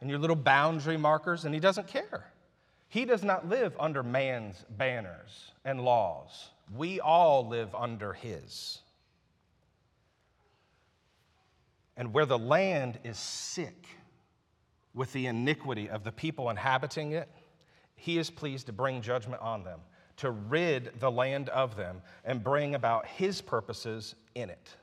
and 0.00 0.10
your 0.10 0.18
little 0.18 0.36
boundary 0.36 0.96
markers, 0.96 1.44
and 1.44 1.54
he 1.54 1.60
doesn't 1.60 1.86
care. 1.86 2.30
He 2.88 3.04
does 3.04 3.22
not 3.22 3.48
live 3.48 3.74
under 3.80 4.02
man's 4.02 4.64
banners 4.70 5.52
and 5.64 5.80
laws. 5.80 6.50
We 6.74 7.00
all 7.00 7.46
live 7.48 7.74
under 7.74 8.12
his. 8.12 8.80
and 11.96 12.12
where 12.12 12.26
the 12.26 12.38
land 12.38 12.98
is 13.04 13.18
sick 13.18 13.86
with 14.94 15.12
the 15.12 15.26
iniquity 15.26 15.88
of 15.88 16.04
the 16.04 16.12
people 16.12 16.50
inhabiting 16.50 17.12
it, 17.12 17.28
he 17.94 18.18
is 18.18 18.30
pleased 18.30 18.66
to 18.66 18.72
bring 18.72 19.00
judgment 19.00 19.40
on 19.40 19.64
them, 19.64 19.80
to 20.18 20.30
rid 20.30 20.92
the 21.00 21.10
land 21.10 21.48
of 21.50 21.76
them, 21.76 22.02
and 22.24 22.44
bring 22.44 22.74
about 22.74 23.06
his 23.06 23.40
purposes 23.40 24.14
in 24.34 24.50
it. 24.50 24.76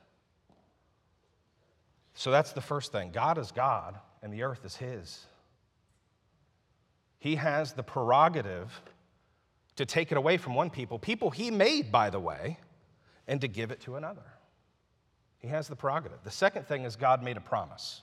So 2.14 2.30
that's 2.30 2.52
the 2.52 2.60
first 2.60 2.92
thing. 2.92 3.10
God 3.12 3.38
is 3.38 3.50
God, 3.50 3.98
and 4.24 4.32
the 4.32 4.42
earth 4.42 4.64
is 4.64 4.74
his. 4.74 5.26
He 7.18 7.36
has 7.36 7.74
the 7.74 7.82
prerogative 7.82 8.72
to 9.76 9.84
take 9.84 10.10
it 10.10 10.18
away 10.18 10.38
from 10.38 10.54
one 10.54 10.70
people, 10.70 10.98
people 10.98 11.30
he 11.30 11.50
made, 11.50 11.92
by 11.92 12.10
the 12.10 12.18
way, 12.18 12.58
and 13.28 13.40
to 13.42 13.48
give 13.48 13.70
it 13.70 13.80
to 13.82 13.96
another. 13.96 14.24
He 15.38 15.48
has 15.48 15.68
the 15.68 15.76
prerogative. 15.76 16.18
The 16.24 16.30
second 16.30 16.66
thing 16.66 16.84
is 16.84 16.96
God 16.96 17.22
made 17.22 17.36
a 17.36 17.40
promise. 17.40 18.02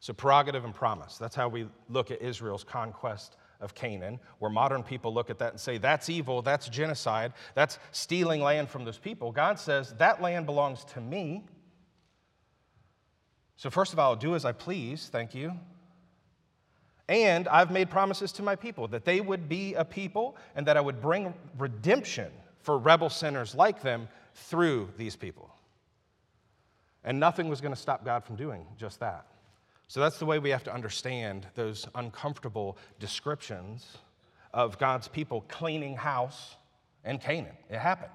So, 0.00 0.12
prerogative 0.12 0.64
and 0.64 0.72
promise. 0.72 1.18
That's 1.18 1.34
how 1.34 1.48
we 1.48 1.66
look 1.88 2.12
at 2.12 2.22
Israel's 2.22 2.62
conquest 2.62 3.36
of 3.60 3.74
Canaan, 3.74 4.20
where 4.38 4.50
modern 4.50 4.84
people 4.84 5.12
look 5.12 5.30
at 5.30 5.40
that 5.40 5.50
and 5.50 5.60
say, 5.60 5.78
that's 5.78 6.08
evil, 6.08 6.42
that's 6.42 6.68
genocide, 6.68 7.32
that's 7.54 7.80
stealing 7.90 8.40
land 8.40 8.70
from 8.70 8.84
those 8.84 8.98
people. 8.98 9.32
God 9.32 9.58
says, 9.58 9.94
that 9.98 10.22
land 10.22 10.46
belongs 10.46 10.84
to 10.94 11.00
me. 11.00 11.44
So, 13.58 13.70
first 13.70 13.92
of 13.92 13.98
all, 13.98 14.10
I'll 14.10 14.16
do 14.16 14.36
as 14.36 14.44
I 14.44 14.52
please, 14.52 15.08
thank 15.10 15.34
you. 15.34 15.52
And 17.08 17.48
I've 17.48 17.72
made 17.72 17.90
promises 17.90 18.30
to 18.32 18.42
my 18.42 18.54
people 18.54 18.86
that 18.88 19.04
they 19.04 19.20
would 19.20 19.48
be 19.48 19.74
a 19.74 19.84
people 19.84 20.36
and 20.54 20.64
that 20.66 20.76
I 20.76 20.80
would 20.80 21.02
bring 21.02 21.34
redemption 21.58 22.30
for 22.60 22.78
rebel 22.78 23.10
sinners 23.10 23.56
like 23.56 23.82
them 23.82 24.08
through 24.34 24.90
these 24.96 25.16
people. 25.16 25.50
And 27.02 27.18
nothing 27.18 27.48
was 27.48 27.60
going 27.60 27.74
to 27.74 27.80
stop 27.80 28.04
God 28.04 28.22
from 28.22 28.36
doing 28.36 28.64
just 28.76 29.00
that. 29.00 29.26
So 29.88 29.98
that's 29.98 30.18
the 30.18 30.26
way 30.26 30.38
we 30.38 30.50
have 30.50 30.64
to 30.64 30.72
understand 30.72 31.46
those 31.56 31.88
uncomfortable 31.96 32.78
descriptions 33.00 33.98
of 34.54 34.78
God's 34.78 35.08
people 35.08 35.44
cleaning 35.48 35.96
house 35.96 36.54
in 37.04 37.18
Canaan. 37.18 37.56
It 37.68 37.78
happened. 37.78 38.12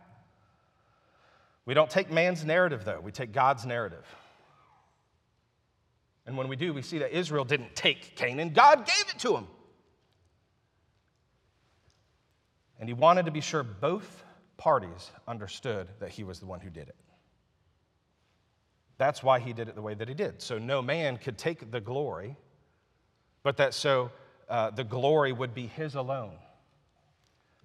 We 1.65 1.73
don't 1.73 1.89
take 1.89 2.09
man's 2.09 2.45
narrative, 2.45 2.85
though, 2.85 3.01
we 3.01 3.11
take 3.11 3.33
God's 3.33 3.65
narrative. 3.65 4.05
And 6.25 6.37
when 6.37 6.47
we 6.47 6.55
do, 6.55 6.73
we 6.73 6.81
see 6.81 6.99
that 6.99 7.15
Israel 7.15 7.43
didn't 7.43 7.75
take 7.75 8.15
Canaan, 8.15 8.51
God 8.51 8.85
gave 8.85 9.13
it 9.13 9.19
to 9.19 9.35
him. 9.35 9.47
And 12.79 12.89
he 12.89 12.93
wanted 12.93 13.25
to 13.25 13.31
be 13.31 13.41
sure 13.41 13.63
both 13.63 14.23
parties 14.57 15.11
understood 15.27 15.87
that 15.99 16.09
he 16.09 16.23
was 16.23 16.39
the 16.39 16.45
one 16.45 16.59
who 16.59 16.69
did 16.69 16.87
it. 16.87 16.95
That's 18.97 19.23
why 19.23 19.39
he 19.39 19.53
did 19.53 19.67
it 19.67 19.75
the 19.75 19.81
way 19.81 19.93
that 19.93 20.07
he 20.07 20.13
did. 20.13 20.41
So 20.41 20.57
no 20.57 20.81
man 20.81 21.17
could 21.17 21.37
take 21.37 21.71
the 21.71 21.81
glory, 21.81 22.37
but 23.41 23.57
that 23.57 23.73
so 23.73 24.11
uh, 24.49 24.69
the 24.71 24.83
glory 24.83 25.33
would 25.33 25.53
be 25.53 25.67
his 25.67 25.95
alone. 25.95 26.35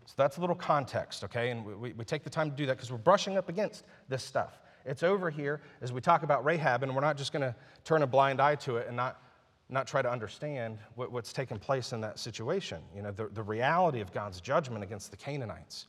So 0.06 0.14
that's 0.16 0.38
a 0.38 0.40
little 0.40 0.56
context, 0.56 1.22
okay? 1.24 1.50
And 1.50 1.64
we, 1.64 1.92
we 1.92 2.04
take 2.04 2.24
the 2.24 2.30
time 2.30 2.50
to 2.50 2.56
do 2.56 2.66
that 2.66 2.76
because 2.76 2.90
we're 2.90 2.98
brushing 2.98 3.36
up 3.36 3.48
against 3.48 3.84
this 4.08 4.24
stuff. 4.24 4.58
It's 4.88 5.02
over 5.02 5.30
here 5.30 5.60
as 5.82 5.92
we 5.92 6.00
talk 6.00 6.22
about 6.22 6.44
Rahab, 6.44 6.82
and 6.82 6.94
we're 6.94 7.02
not 7.02 7.16
just 7.16 7.32
going 7.32 7.42
to 7.42 7.54
turn 7.84 8.02
a 8.02 8.06
blind 8.06 8.40
eye 8.40 8.56
to 8.56 8.76
it 8.76 8.86
and 8.88 8.96
not, 8.96 9.20
not 9.68 9.86
try 9.86 10.02
to 10.02 10.10
understand 10.10 10.78
what, 10.94 11.12
what's 11.12 11.32
taken 11.32 11.58
place 11.58 11.92
in 11.92 12.00
that 12.00 12.18
situation. 12.18 12.78
You 12.96 13.02
know, 13.02 13.12
the, 13.12 13.28
the 13.28 13.42
reality 13.42 14.00
of 14.00 14.12
God's 14.12 14.40
judgment 14.40 14.82
against 14.82 15.10
the 15.10 15.16
Canaanites. 15.16 15.86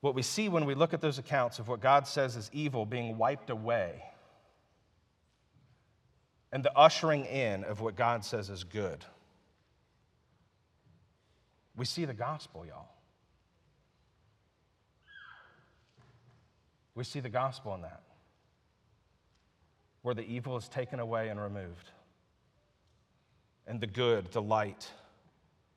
What 0.00 0.14
we 0.14 0.22
see 0.22 0.48
when 0.48 0.66
we 0.66 0.74
look 0.74 0.94
at 0.94 1.00
those 1.00 1.18
accounts 1.18 1.58
of 1.58 1.68
what 1.68 1.80
God 1.80 2.06
says 2.06 2.36
is 2.36 2.50
evil 2.52 2.86
being 2.86 3.18
wiped 3.18 3.50
away 3.50 4.02
and 6.52 6.62
the 6.62 6.76
ushering 6.76 7.24
in 7.26 7.64
of 7.64 7.80
what 7.80 7.96
God 7.96 8.24
says 8.24 8.50
is 8.50 8.64
good. 8.64 9.04
We 11.76 11.84
see 11.84 12.04
the 12.04 12.14
gospel, 12.14 12.66
y'all. 12.66 12.88
We 17.00 17.04
see 17.04 17.20
the 17.20 17.30
gospel 17.30 17.74
in 17.74 17.80
that, 17.80 18.02
where 20.02 20.14
the 20.14 20.20
evil 20.20 20.58
is 20.58 20.68
taken 20.68 21.00
away 21.00 21.30
and 21.30 21.40
removed, 21.40 21.88
and 23.66 23.80
the 23.80 23.86
good, 23.86 24.30
the 24.32 24.42
light, 24.42 24.86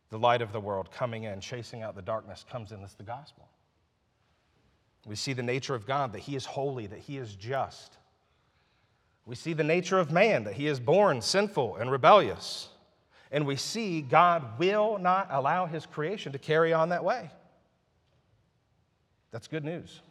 the 0.09 0.19
light 0.19 0.41
of 0.41 0.51
the 0.51 0.59
world 0.59 0.91
coming 0.91 1.23
in, 1.23 1.39
chasing 1.39 1.81
out 1.81 1.95
the 1.95 2.01
darkness, 2.01 2.43
comes 2.51 2.73
in. 2.73 2.81
That's 2.81 2.95
the 2.95 3.03
gospel. 3.03 3.47
We 5.05 5.15
see 5.15 5.31
the 5.31 5.41
nature 5.41 5.75
of 5.75 5.87
God, 5.87 6.11
that 6.11 6.19
He 6.19 6.35
is 6.35 6.43
holy, 6.43 6.87
that 6.87 6.99
He 6.99 7.17
is 7.17 7.35
just. 7.35 7.95
We 9.25 9.35
see 9.35 9.53
the 9.53 9.63
nature 9.63 9.99
of 9.99 10.11
man, 10.11 10.43
that 10.43 10.55
he 10.55 10.67
is 10.67 10.81
born 10.81 11.21
sinful 11.21 11.77
and 11.77 11.89
rebellious. 11.89 12.67
And 13.31 13.47
we 13.47 13.55
see 13.55 14.01
God 14.01 14.59
will 14.59 14.97
not 14.97 15.29
allow 15.31 15.67
his 15.67 15.85
creation 15.85 16.33
to 16.33 16.37
carry 16.37 16.73
on 16.73 16.89
that 16.89 17.05
way. 17.05 17.31
That's 19.31 19.47
good 19.47 19.63
news. 19.63 20.01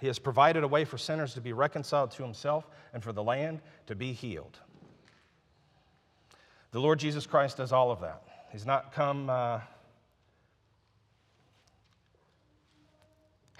He 0.00 0.06
has 0.06 0.18
provided 0.18 0.64
a 0.64 0.68
way 0.68 0.84
for 0.84 0.96
sinners 0.96 1.34
to 1.34 1.40
be 1.40 1.52
reconciled 1.52 2.10
to 2.12 2.22
himself 2.22 2.66
and 2.94 3.02
for 3.02 3.12
the 3.12 3.22
land 3.22 3.60
to 3.86 3.94
be 3.94 4.12
healed. 4.12 4.58
The 6.72 6.80
Lord 6.80 6.98
Jesus 6.98 7.26
Christ 7.26 7.58
does 7.58 7.72
all 7.72 7.90
of 7.90 8.00
that. 8.00 8.22
He's 8.50 8.64
not 8.64 8.92
come. 8.92 9.28
Uh, 9.28 9.60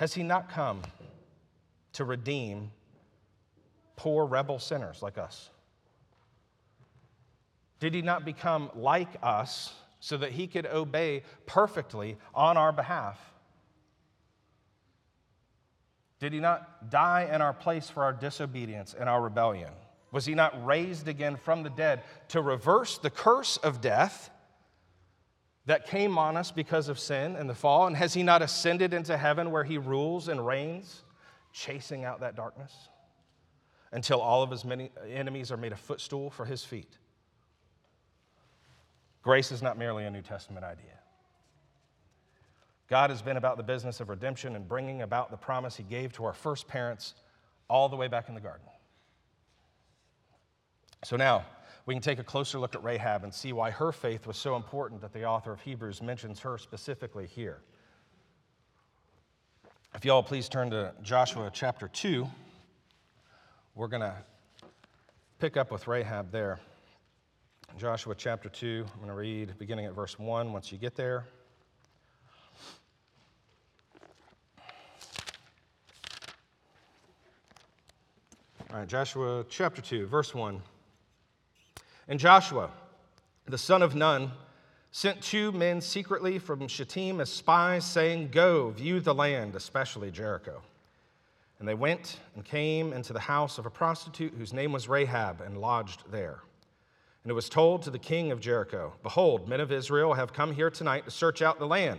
Has 0.00 0.14
he 0.14 0.22
not 0.22 0.48
come 0.48 0.80
to 1.92 2.06
redeem 2.06 2.70
poor 3.96 4.24
rebel 4.24 4.58
sinners 4.58 5.02
like 5.02 5.18
us? 5.18 5.50
Did 7.80 7.92
he 7.92 8.00
not 8.00 8.24
become 8.24 8.70
like 8.74 9.10
us 9.22 9.74
so 10.00 10.16
that 10.16 10.32
he 10.32 10.46
could 10.46 10.64
obey 10.64 11.22
perfectly 11.44 12.16
on 12.34 12.56
our 12.56 12.72
behalf? 12.72 13.29
Did 16.20 16.32
he 16.32 16.40
not 16.40 16.90
die 16.90 17.28
in 17.32 17.42
our 17.42 17.52
place 17.52 17.90
for 17.90 18.04
our 18.04 18.12
disobedience 18.12 18.94
and 18.98 19.08
our 19.08 19.20
rebellion? 19.20 19.72
Was 20.12 20.26
he 20.26 20.34
not 20.34 20.64
raised 20.64 21.08
again 21.08 21.36
from 21.36 21.62
the 21.62 21.70
dead 21.70 22.02
to 22.28 22.42
reverse 22.42 22.98
the 22.98 23.10
curse 23.10 23.56
of 23.56 23.80
death 23.80 24.30
that 25.66 25.86
came 25.86 26.18
on 26.18 26.36
us 26.36 26.50
because 26.50 26.88
of 26.88 26.98
sin 26.98 27.36
and 27.36 27.48
the 27.48 27.54
fall? 27.54 27.86
And 27.86 27.96
has 27.96 28.14
he 28.14 28.22
not 28.22 28.42
ascended 28.42 28.94
into 28.94 29.16
heaven 29.16 29.50
where 29.50 29.64
he 29.64 29.78
rules 29.78 30.28
and 30.28 30.46
reigns, 30.46 31.02
chasing 31.52 32.04
out 32.04 32.20
that 32.20 32.36
darkness? 32.36 32.72
until 33.92 34.20
all 34.20 34.42
of 34.42 34.50
his 34.50 34.64
many 34.64 34.90
enemies 35.08 35.50
are 35.50 35.56
made 35.56 35.72
a 35.72 35.76
footstool 35.76 36.30
for 36.30 36.44
his 36.44 36.64
feet. 36.64 36.96
Grace 39.22 39.52
is 39.52 39.62
not 39.62 39.76
merely 39.76 40.04
a 40.04 40.10
New 40.10 40.22
Testament 40.22 40.64
idea. 40.64 40.99
God 42.90 43.10
has 43.10 43.22
been 43.22 43.36
about 43.36 43.56
the 43.56 43.62
business 43.62 44.00
of 44.00 44.08
redemption 44.08 44.56
and 44.56 44.66
bringing 44.66 45.02
about 45.02 45.30
the 45.30 45.36
promise 45.36 45.76
he 45.76 45.84
gave 45.84 46.12
to 46.14 46.24
our 46.24 46.32
first 46.34 46.66
parents 46.66 47.14
all 47.68 47.88
the 47.88 47.94
way 47.94 48.08
back 48.08 48.28
in 48.28 48.34
the 48.34 48.40
garden. 48.40 48.66
So 51.04 51.16
now 51.16 51.46
we 51.86 51.94
can 51.94 52.02
take 52.02 52.18
a 52.18 52.24
closer 52.24 52.58
look 52.58 52.74
at 52.74 52.82
Rahab 52.82 53.22
and 53.22 53.32
see 53.32 53.52
why 53.52 53.70
her 53.70 53.92
faith 53.92 54.26
was 54.26 54.36
so 54.36 54.56
important 54.56 55.00
that 55.02 55.12
the 55.12 55.24
author 55.24 55.52
of 55.52 55.60
Hebrews 55.60 56.02
mentions 56.02 56.40
her 56.40 56.58
specifically 56.58 57.28
here. 57.28 57.62
If 59.94 60.04
y'all 60.04 60.22
please 60.22 60.48
turn 60.48 60.70
to 60.70 60.92
Joshua 61.00 61.48
chapter 61.52 61.86
2, 61.86 62.26
we're 63.76 63.88
going 63.88 64.02
to 64.02 64.16
pick 65.38 65.56
up 65.56 65.70
with 65.70 65.86
Rahab 65.86 66.32
there. 66.32 66.58
Joshua 67.78 68.16
chapter 68.16 68.48
2, 68.48 68.84
I'm 68.84 68.98
going 68.98 69.08
to 69.08 69.14
read 69.14 69.54
beginning 69.58 69.86
at 69.86 69.94
verse 69.94 70.18
1 70.18 70.52
once 70.52 70.72
you 70.72 70.78
get 70.78 70.96
there. 70.96 71.24
All 78.72 78.78
right, 78.78 78.86
Joshua 78.86 79.44
chapter 79.48 79.82
2, 79.82 80.06
verse 80.06 80.32
1. 80.32 80.62
And 82.06 82.20
Joshua, 82.20 82.70
the 83.46 83.58
son 83.58 83.82
of 83.82 83.96
Nun, 83.96 84.30
sent 84.92 85.20
two 85.20 85.50
men 85.50 85.80
secretly 85.80 86.38
from 86.38 86.68
Shittim 86.68 87.20
as 87.20 87.32
spies, 87.32 87.84
saying, 87.84 88.28
Go, 88.30 88.70
view 88.70 89.00
the 89.00 89.12
land, 89.12 89.56
especially 89.56 90.12
Jericho. 90.12 90.62
And 91.58 91.66
they 91.66 91.74
went 91.74 92.20
and 92.36 92.44
came 92.44 92.92
into 92.92 93.12
the 93.12 93.18
house 93.18 93.58
of 93.58 93.66
a 93.66 93.70
prostitute 93.70 94.34
whose 94.38 94.52
name 94.52 94.70
was 94.70 94.88
Rahab 94.88 95.40
and 95.40 95.58
lodged 95.58 96.04
there. 96.08 96.38
And 97.24 97.30
it 97.32 97.34
was 97.34 97.48
told 97.48 97.82
to 97.82 97.90
the 97.90 97.98
king 97.98 98.30
of 98.30 98.38
Jericho, 98.38 98.92
Behold, 99.02 99.48
men 99.48 99.60
of 99.60 99.72
Israel 99.72 100.14
have 100.14 100.32
come 100.32 100.54
here 100.54 100.70
tonight 100.70 101.06
to 101.06 101.10
search 101.10 101.42
out 101.42 101.58
the 101.58 101.66
land. 101.66 101.98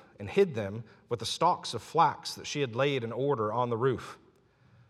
and 0.21 0.29
hid 0.29 0.55
them 0.55 0.83
with 1.09 1.19
the 1.19 1.25
stalks 1.25 1.73
of 1.73 1.81
flax 1.81 2.35
that 2.35 2.47
she 2.47 2.61
had 2.61 2.75
laid 2.75 3.03
in 3.03 3.11
order 3.11 3.51
on 3.51 3.69
the 3.69 3.75
roof. 3.75 4.17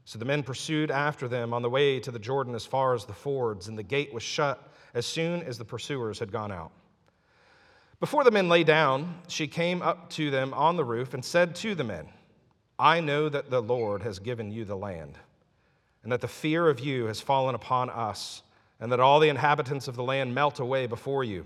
So 0.03 0.19
the 0.19 0.25
men 0.25 0.43
pursued 0.43 0.91
after 0.91 1.27
them 1.27 1.53
on 1.53 1.61
the 1.61 1.69
way 1.69 2.01
to 2.01 2.11
the 2.11 2.19
Jordan 2.19 2.53
as 2.53 2.65
far 2.65 2.93
as 2.93 3.05
the 3.05 3.13
fords, 3.13 3.69
and 3.69 3.77
the 3.77 3.81
gate 3.81 4.13
was 4.13 4.21
shut 4.21 4.71
as 4.93 5.05
soon 5.05 5.41
as 5.41 5.57
the 5.57 5.63
pursuers 5.63 6.19
had 6.19 6.33
gone 6.33 6.51
out. 6.51 6.71
Before 8.01 8.25
the 8.25 8.31
men 8.31 8.49
lay 8.49 8.65
down, 8.65 9.21
she 9.29 9.47
came 9.47 9.81
up 9.81 10.09
to 10.11 10.29
them 10.31 10.53
on 10.53 10.75
the 10.75 10.83
roof 10.83 11.13
and 11.13 11.23
said 11.23 11.55
to 11.55 11.75
the 11.75 11.83
men, 11.83 12.09
I 12.77 12.99
know 12.99 13.29
that 13.29 13.49
the 13.49 13.61
Lord 13.61 14.01
has 14.01 14.19
given 14.19 14.51
you 14.51 14.65
the 14.65 14.75
land, 14.75 15.17
and 16.03 16.11
that 16.11 16.19
the 16.19 16.27
fear 16.27 16.67
of 16.67 16.81
you 16.81 17.05
has 17.05 17.21
fallen 17.21 17.55
upon 17.55 17.89
us, 17.89 18.43
and 18.81 18.91
that 18.91 18.99
all 18.99 19.21
the 19.21 19.29
inhabitants 19.29 19.87
of 19.87 19.95
the 19.95 20.03
land 20.03 20.35
melt 20.35 20.59
away 20.59 20.87
before 20.87 21.23
you. 21.23 21.45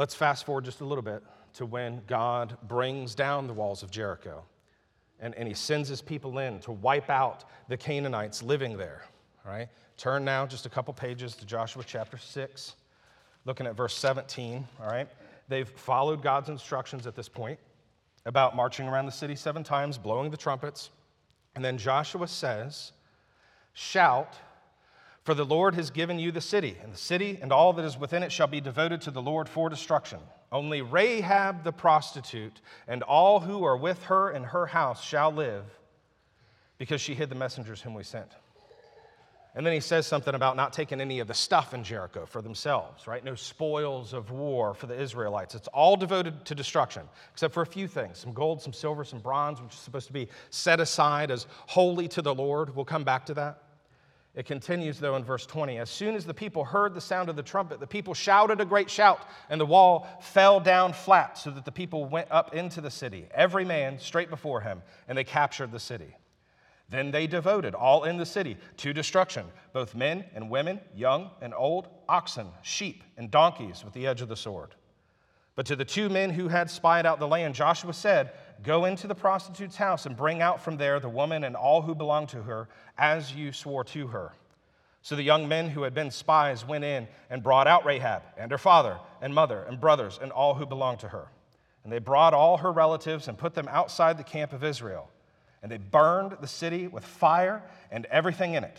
Let's 0.00 0.14
fast 0.14 0.46
forward 0.46 0.64
just 0.64 0.80
a 0.80 0.84
little 0.86 1.02
bit 1.02 1.22
to 1.52 1.66
when 1.66 2.00
God 2.06 2.56
brings 2.66 3.14
down 3.14 3.46
the 3.46 3.52
walls 3.52 3.82
of 3.82 3.90
Jericho 3.90 4.42
and, 5.20 5.34
and 5.34 5.46
he 5.46 5.52
sends 5.52 5.90
his 5.90 6.00
people 6.00 6.38
in 6.38 6.58
to 6.60 6.72
wipe 6.72 7.10
out 7.10 7.44
the 7.68 7.76
Canaanites 7.76 8.42
living 8.42 8.78
there. 8.78 9.02
All 9.44 9.52
right? 9.52 9.68
Turn 9.98 10.24
now 10.24 10.46
just 10.46 10.64
a 10.64 10.70
couple 10.70 10.94
pages 10.94 11.36
to 11.36 11.44
Joshua 11.44 11.84
chapter 11.86 12.16
6, 12.16 12.76
looking 13.44 13.66
at 13.66 13.76
verse 13.76 13.94
17. 13.94 14.66
All 14.80 14.86
right? 14.86 15.06
They've 15.48 15.68
followed 15.68 16.22
God's 16.22 16.48
instructions 16.48 17.06
at 17.06 17.14
this 17.14 17.28
point 17.28 17.58
about 18.24 18.56
marching 18.56 18.88
around 18.88 19.04
the 19.04 19.12
city 19.12 19.36
seven 19.36 19.62
times, 19.62 19.98
blowing 19.98 20.30
the 20.30 20.36
trumpets. 20.38 20.88
And 21.54 21.62
then 21.62 21.76
Joshua 21.76 22.26
says, 22.26 22.92
Shout 23.74 24.34
for 25.24 25.34
the 25.34 25.44
Lord 25.44 25.74
has 25.74 25.90
given 25.90 26.18
you 26.18 26.32
the 26.32 26.40
city, 26.40 26.76
and 26.82 26.92
the 26.92 26.98
city 26.98 27.38
and 27.42 27.52
all 27.52 27.72
that 27.74 27.84
is 27.84 27.98
within 27.98 28.22
it 28.22 28.32
shall 28.32 28.46
be 28.46 28.60
devoted 28.60 29.00
to 29.02 29.10
the 29.10 29.22
Lord 29.22 29.48
for 29.48 29.68
destruction. 29.68 30.18
Only 30.50 30.82
Rahab 30.82 31.62
the 31.62 31.72
prostitute 31.72 32.60
and 32.88 33.02
all 33.02 33.40
who 33.40 33.64
are 33.64 33.76
with 33.76 34.02
her 34.04 34.30
in 34.30 34.44
her 34.44 34.66
house 34.66 35.04
shall 35.04 35.30
live, 35.30 35.64
because 36.78 37.00
she 37.00 37.14
hid 37.14 37.28
the 37.28 37.34
messengers 37.34 37.82
whom 37.82 37.94
we 37.94 38.02
sent. 38.02 38.30
And 39.54 39.66
then 39.66 39.72
he 39.72 39.80
says 39.80 40.06
something 40.06 40.34
about 40.34 40.54
not 40.54 40.72
taking 40.72 41.00
any 41.00 41.18
of 41.18 41.26
the 41.26 41.34
stuff 41.34 41.74
in 41.74 41.82
Jericho 41.82 42.24
for 42.24 42.40
themselves, 42.40 43.08
right? 43.08 43.24
No 43.24 43.34
spoils 43.34 44.12
of 44.12 44.30
war 44.30 44.74
for 44.74 44.86
the 44.86 44.98
Israelites. 44.98 45.56
It's 45.56 45.66
all 45.68 45.96
devoted 45.96 46.44
to 46.46 46.54
destruction, 46.54 47.02
except 47.32 47.52
for 47.52 47.62
a 47.62 47.66
few 47.66 47.88
things 47.88 48.18
some 48.18 48.32
gold, 48.32 48.62
some 48.62 48.72
silver, 48.72 49.04
some 49.04 49.18
bronze, 49.18 49.60
which 49.60 49.72
is 49.72 49.78
supposed 49.80 50.06
to 50.06 50.12
be 50.12 50.28
set 50.50 50.78
aside 50.78 51.32
as 51.32 51.46
holy 51.66 52.06
to 52.08 52.22
the 52.22 52.34
Lord. 52.34 52.74
We'll 52.76 52.84
come 52.84 53.02
back 53.02 53.26
to 53.26 53.34
that. 53.34 53.62
It 54.34 54.46
continues, 54.46 55.00
though, 55.00 55.16
in 55.16 55.24
verse 55.24 55.44
20. 55.44 55.78
As 55.78 55.90
soon 55.90 56.14
as 56.14 56.24
the 56.24 56.34
people 56.34 56.64
heard 56.64 56.94
the 56.94 57.00
sound 57.00 57.28
of 57.28 57.36
the 57.36 57.42
trumpet, 57.42 57.80
the 57.80 57.86
people 57.86 58.14
shouted 58.14 58.60
a 58.60 58.64
great 58.64 58.88
shout, 58.88 59.26
and 59.48 59.60
the 59.60 59.66
wall 59.66 60.06
fell 60.20 60.60
down 60.60 60.92
flat, 60.92 61.36
so 61.36 61.50
that 61.50 61.64
the 61.64 61.72
people 61.72 62.04
went 62.04 62.28
up 62.30 62.54
into 62.54 62.80
the 62.80 62.90
city, 62.90 63.26
every 63.34 63.64
man 63.64 63.98
straight 63.98 64.30
before 64.30 64.60
him, 64.60 64.82
and 65.08 65.18
they 65.18 65.24
captured 65.24 65.72
the 65.72 65.80
city. 65.80 66.16
Then 66.88 67.10
they 67.10 67.26
devoted 67.26 67.74
all 67.74 68.04
in 68.04 68.16
the 68.18 68.26
city 68.26 68.56
to 68.78 68.92
destruction, 68.92 69.46
both 69.72 69.94
men 69.94 70.24
and 70.34 70.50
women, 70.50 70.80
young 70.94 71.30
and 71.40 71.52
old, 71.54 71.88
oxen, 72.08 72.48
sheep, 72.62 73.02
and 73.16 73.30
donkeys 73.30 73.84
with 73.84 73.94
the 73.94 74.06
edge 74.06 74.22
of 74.22 74.28
the 74.28 74.36
sword. 74.36 74.74
But 75.54 75.66
to 75.66 75.76
the 75.76 75.84
two 75.84 76.08
men 76.08 76.30
who 76.30 76.48
had 76.48 76.70
spied 76.70 77.06
out 77.06 77.18
the 77.18 77.28
land, 77.28 77.54
Joshua 77.54 77.92
said, 77.92 78.32
Go 78.62 78.84
into 78.84 79.06
the 79.06 79.14
prostitute's 79.14 79.76
house 79.76 80.06
and 80.06 80.16
bring 80.16 80.42
out 80.42 80.60
from 80.62 80.76
there 80.76 81.00
the 81.00 81.08
woman 81.08 81.44
and 81.44 81.56
all 81.56 81.82
who 81.82 81.94
belong 81.94 82.26
to 82.28 82.42
her, 82.42 82.68
as 82.98 83.34
you 83.34 83.52
swore 83.52 83.84
to 83.84 84.08
her. 84.08 84.32
So 85.02 85.16
the 85.16 85.22
young 85.22 85.48
men 85.48 85.70
who 85.70 85.82
had 85.82 85.94
been 85.94 86.10
spies 86.10 86.66
went 86.66 86.84
in 86.84 87.08
and 87.30 87.42
brought 87.42 87.66
out 87.66 87.86
Rahab 87.86 88.22
and 88.36 88.50
her 88.50 88.58
father 88.58 88.98
and 89.22 89.34
mother 89.34 89.62
and 89.62 89.80
brothers 89.80 90.18
and 90.20 90.30
all 90.30 90.54
who 90.54 90.66
belonged 90.66 91.00
to 91.00 91.08
her. 91.08 91.28
And 91.84 91.92
they 91.92 91.98
brought 91.98 92.34
all 92.34 92.58
her 92.58 92.70
relatives 92.70 93.26
and 93.26 93.38
put 93.38 93.54
them 93.54 93.68
outside 93.70 94.18
the 94.18 94.24
camp 94.24 94.52
of 94.52 94.62
Israel. 94.62 95.08
And 95.62 95.72
they 95.72 95.78
burned 95.78 96.36
the 96.40 96.46
city 96.46 96.86
with 96.86 97.04
fire 97.04 97.62
and 97.90 98.04
everything 98.06 98.54
in 98.54 98.64
it. 98.64 98.78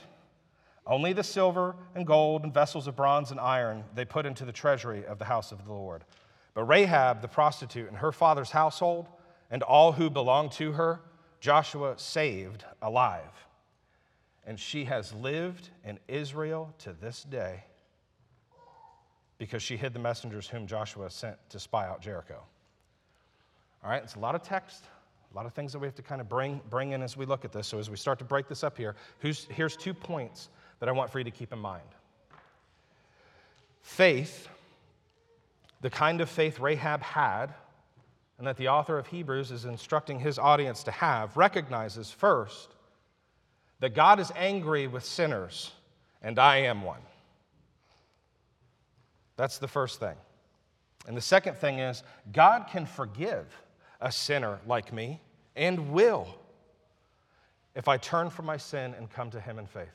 Only 0.85 1.13
the 1.13 1.23
silver 1.23 1.75
and 1.95 2.05
gold 2.05 2.43
and 2.43 2.53
vessels 2.53 2.87
of 2.87 2.95
bronze 2.95 3.31
and 3.31 3.39
iron 3.39 3.83
they 3.95 4.05
put 4.05 4.25
into 4.25 4.45
the 4.45 4.51
treasury 4.51 5.05
of 5.05 5.17
the 5.17 5.25
house 5.25 5.51
of 5.51 5.65
the 5.65 5.73
Lord. 5.73 6.03
But 6.53 6.65
Rahab 6.65 7.21
the 7.21 7.27
prostitute 7.27 7.87
and 7.87 7.97
her 7.97 8.11
father's 8.11 8.51
household, 8.51 9.07
and 9.51 9.61
all 9.61 9.91
who 9.91 10.09
belonged 10.09 10.53
to 10.53 10.71
her, 10.71 11.01
Joshua 11.41 11.93
saved 11.97 12.63
alive. 12.81 13.45
And 14.47 14.59
she 14.59 14.85
has 14.85 15.13
lived 15.13 15.69
in 15.85 15.99
Israel 16.07 16.73
to 16.79 16.93
this 16.93 17.23
day 17.23 17.65
because 19.37 19.61
she 19.61 19.75
hid 19.75 19.93
the 19.93 19.99
messengers 19.99 20.47
whom 20.47 20.65
Joshua 20.65 21.09
sent 21.09 21.37
to 21.49 21.59
spy 21.59 21.87
out 21.87 22.01
Jericho. 22.01 22.41
All 23.83 23.89
right, 23.89 24.01
it's 24.01 24.15
a 24.15 24.19
lot 24.19 24.35
of 24.35 24.43
text, 24.43 24.85
a 25.31 25.35
lot 25.35 25.45
of 25.45 25.53
things 25.53 25.73
that 25.73 25.79
we 25.79 25.87
have 25.87 25.95
to 25.95 26.01
kind 26.01 26.21
of 26.21 26.29
bring, 26.29 26.61
bring 26.69 26.91
in 26.91 27.01
as 27.01 27.17
we 27.17 27.25
look 27.25 27.43
at 27.43 27.51
this. 27.51 27.67
So, 27.67 27.79
as 27.79 27.89
we 27.89 27.97
start 27.97 28.19
to 28.19 28.25
break 28.25 28.47
this 28.47 28.63
up 28.63 28.77
here, 28.77 28.95
here's 29.19 29.75
two 29.75 29.93
points 29.93 30.49
that 30.79 30.87
I 30.87 30.91
want 30.91 31.11
for 31.11 31.19
you 31.19 31.23
to 31.23 31.31
keep 31.31 31.51
in 31.51 31.59
mind. 31.59 31.81
Faith, 33.81 34.47
the 35.81 35.89
kind 35.89 36.21
of 36.21 36.29
faith 36.29 36.59
Rahab 36.59 37.01
had, 37.01 37.47
and 38.41 38.47
that 38.47 38.57
the 38.57 38.69
author 38.69 38.97
of 38.97 39.05
Hebrews 39.05 39.51
is 39.51 39.65
instructing 39.65 40.19
his 40.19 40.39
audience 40.39 40.81
to 40.85 40.91
have, 40.91 41.37
recognizes 41.37 42.09
first 42.09 42.73
that 43.81 43.93
God 43.93 44.19
is 44.19 44.31
angry 44.35 44.87
with 44.87 45.05
sinners, 45.05 45.69
and 46.23 46.39
I 46.39 46.61
am 46.61 46.81
one. 46.81 47.01
That's 49.37 49.59
the 49.59 49.67
first 49.67 49.99
thing. 49.99 50.15
And 51.07 51.15
the 51.15 51.21
second 51.21 51.53
thing 51.57 51.77
is, 51.77 52.01
God 52.33 52.65
can 52.67 52.87
forgive 52.87 53.45
a 53.99 54.11
sinner 54.11 54.57
like 54.65 54.91
me 54.91 55.21
and 55.55 55.91
will 55.91 56.27
if 57.75 57.87
I 57.87 57.97
turn 57.97 58.31
from 58.31 58.47
my 58.47 58.57
sin 58.57 58.95
and 58.97 59.07
come 59.07 59.29
to 59.29 59.39
Him 59.39 59.59
in 59.59 59.67
faith. 59.67 59.87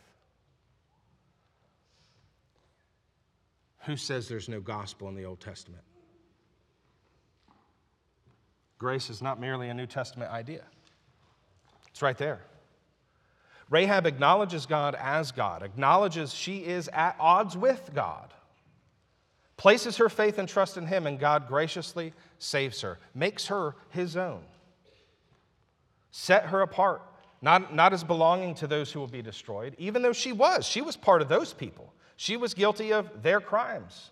Who 3.87 3.97
says 3.97 4.29
there's 4.29 4.49
no 4.49 4.61
gospel 4.61 5.09
in 5.09 5.17
the 5.17 5.25
Old 5.25 5.41
Testament? 5.41 5.83
Grace 8.79 9.11
is 9.11 9.23
not 9.23 9.41
merely 9.41 9.69
a 9.69 9.75
New 9.75 9.87
Testament 9.87 10.31
idea, 10.31 10.63
it's 11.89 12.03
right 12.03 12.19
there. 12.19 12.41
Rahab 13.69 14.07
acknowledges 14.07 14.65
God 14.65 14.95
as 14.95 15.33
God, 15.33 15.65
acknowledges 15.65 16.33
she 16.33 16.59
is 16.59 16.89
at 16.93 17.17
odds 17.19 17.57
with 17.57 17.91
God 17.95 18.33
places 19.57 19.97
her 19.97 20.09
faith 20.09 20.39
and 20.39 20.49
trust 20.49 20.77
in 20.77 20.87
Him, 20.87 21.07
and 21.07 21.19
God 21.19 21.49
graciously 21.49 22.13
saves 22.39 22.81
her, 22.83 22.99
makes 23.15 23.47
her 23.47 23.75
His 23.91 24.17
own. 24.17 24.43
Set 26.11 26.47
her 26.47 26.63
apart, 26.63 27.03
not, 27.43 27.75
not 27.75 27.93
as 27.93 28.05
belonging 28.05 28.55
to 28.57 28.67
those 28.67 28.93
who 28.93 29.01
will 29.01 29.07
be 29.07 29.23
destroyed, 29.23 29.75
even 29.79 30.03
though 30.03 30.13
she 30.13 30.33
was. 30.33 30.67
She 30.67 30.83
was 30.83 30.97
part 30.97 31.23
of 31.23 31.29
those 31.29 31.53
people. 31.53 31.93
She 32.17 32.37
was 32.37 32.55
guilty 32.55 32.93
of 32.93 33.23
their 33.23 33.41
crimes. 33.41 34.11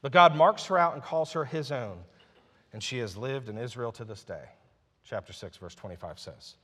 But 0.00 0.12
God 0.12 0.36
marks 0.36 0.66
her 0.66 0.78
out 0.78 0.94
and 0.94 1.02
calls 1.02 1.32
her 1.32 1.44
His 1.44 1.72
own, 1.72 1.98
and 2.72 2.82
she 2.82 2.98
has 2.98 3.16
lived 3.16 3.48
in 3.48 3.58
Israel 3.58 3.92
to 3.92 4.04
this 4.04 4.24
day. 4.24 4.44
Chapter 5.04 5.32
6, 5.32 5.56
verse 5.56 5.74
25 5.74 6.18
says. 6.18 6.56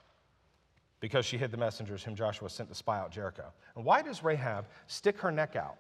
Because 1.01 1.25
she 1.25 1.38
hid 1.38 1.51
the 1.51 1.57
messengers 1.57 2.03
whom 2.03 2.14
Joshua 2.14 2.49
sent 2.49 2.69
to 2.69 2.75
spy 2.75 2.99
out 2.99 3.11
Jericho. 3.11 3.53
And 3.77 3.85
why 3.85 4.03
does 4.03 4.23
Rahab 4.23 4.67
stick 4.87 5.19
her 5.19 5.31
neck 5.31 5.57
out? 5.57 5.77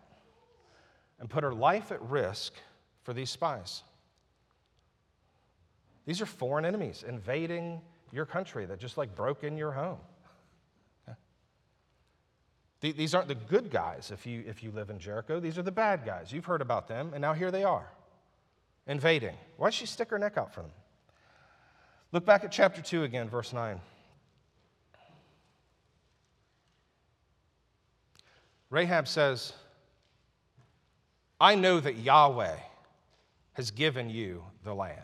and 1.20 1.30
put 1.30 1.42
her 1.44 1.54
life 1.54 1.92
at 1.92 2.02
risk 2.02 2.54
for 3.02 3.12
these 3.12 3.30
spies. 3.30 3.82
These 6.06 6.20
are 6.20 6.26
foreign 6.26 6.64
enemies 6.64 7.04
invading 7.06 7.80
your 8.12 8.26
country 8.26 8.66
that 8.66 8.78
just 8.78 8.98
like 8.98 9.14
broke 9.14 9.42
in 9.44 9.56
your 9.56 9.72
home. 9.72 9.98
These 12.80 13.14
aren't 13.14 13.28
the 13.28 13.34
good 13.34 13.70
guys 13.70 14.10
if 14.12 14.26
you, 14.26 14.44
if 14.46 14.62
you 14.62 14.70
live 14.70 14.90
in 14.90 14.98
Jericho. 14.98 15.40
These 15.40 15.56
are 15.56 15.62
the 15.62 15.72
bad 15.72 16.04
guys. 16.04 16.30
You've 16.30 16.44
heard 16.44 16.60
about 16.60 16.86
them, 16.86 17.12
and 17.14 17.22
now 17.22 17.32
here 17.32 17.50
they 17.50 17.64
are 17.64 17.88
invading. 18.86 19.36
Why 19.56 19.68
does 19.68 19.74
she 19.74 19.86
stick 19.86 20.10
her 20.10 20.18
neck 20.18 20.36
out 20.36 20.52
for 20.52 20.60
them? 20.60 20.70
Look 22.12 22.24
back 22.24 22.44
at 22.44 22.52
chapter 22.52 22.80
2 22.80 23.02
again, 23.02 23.28
verse 23.28 23.52
9. 23.52 23.80
Rahab 28.70 29.08
says, 29.08 29.52
I 31.40 31.54
know 31.54 31.80
that 31.80 31.96
Yahweh 31.96 32.56
has 33.54 33.70
given 33.70 34.10
you 34.10 34.42
the 34.64 34.74
land. 34.74 35.00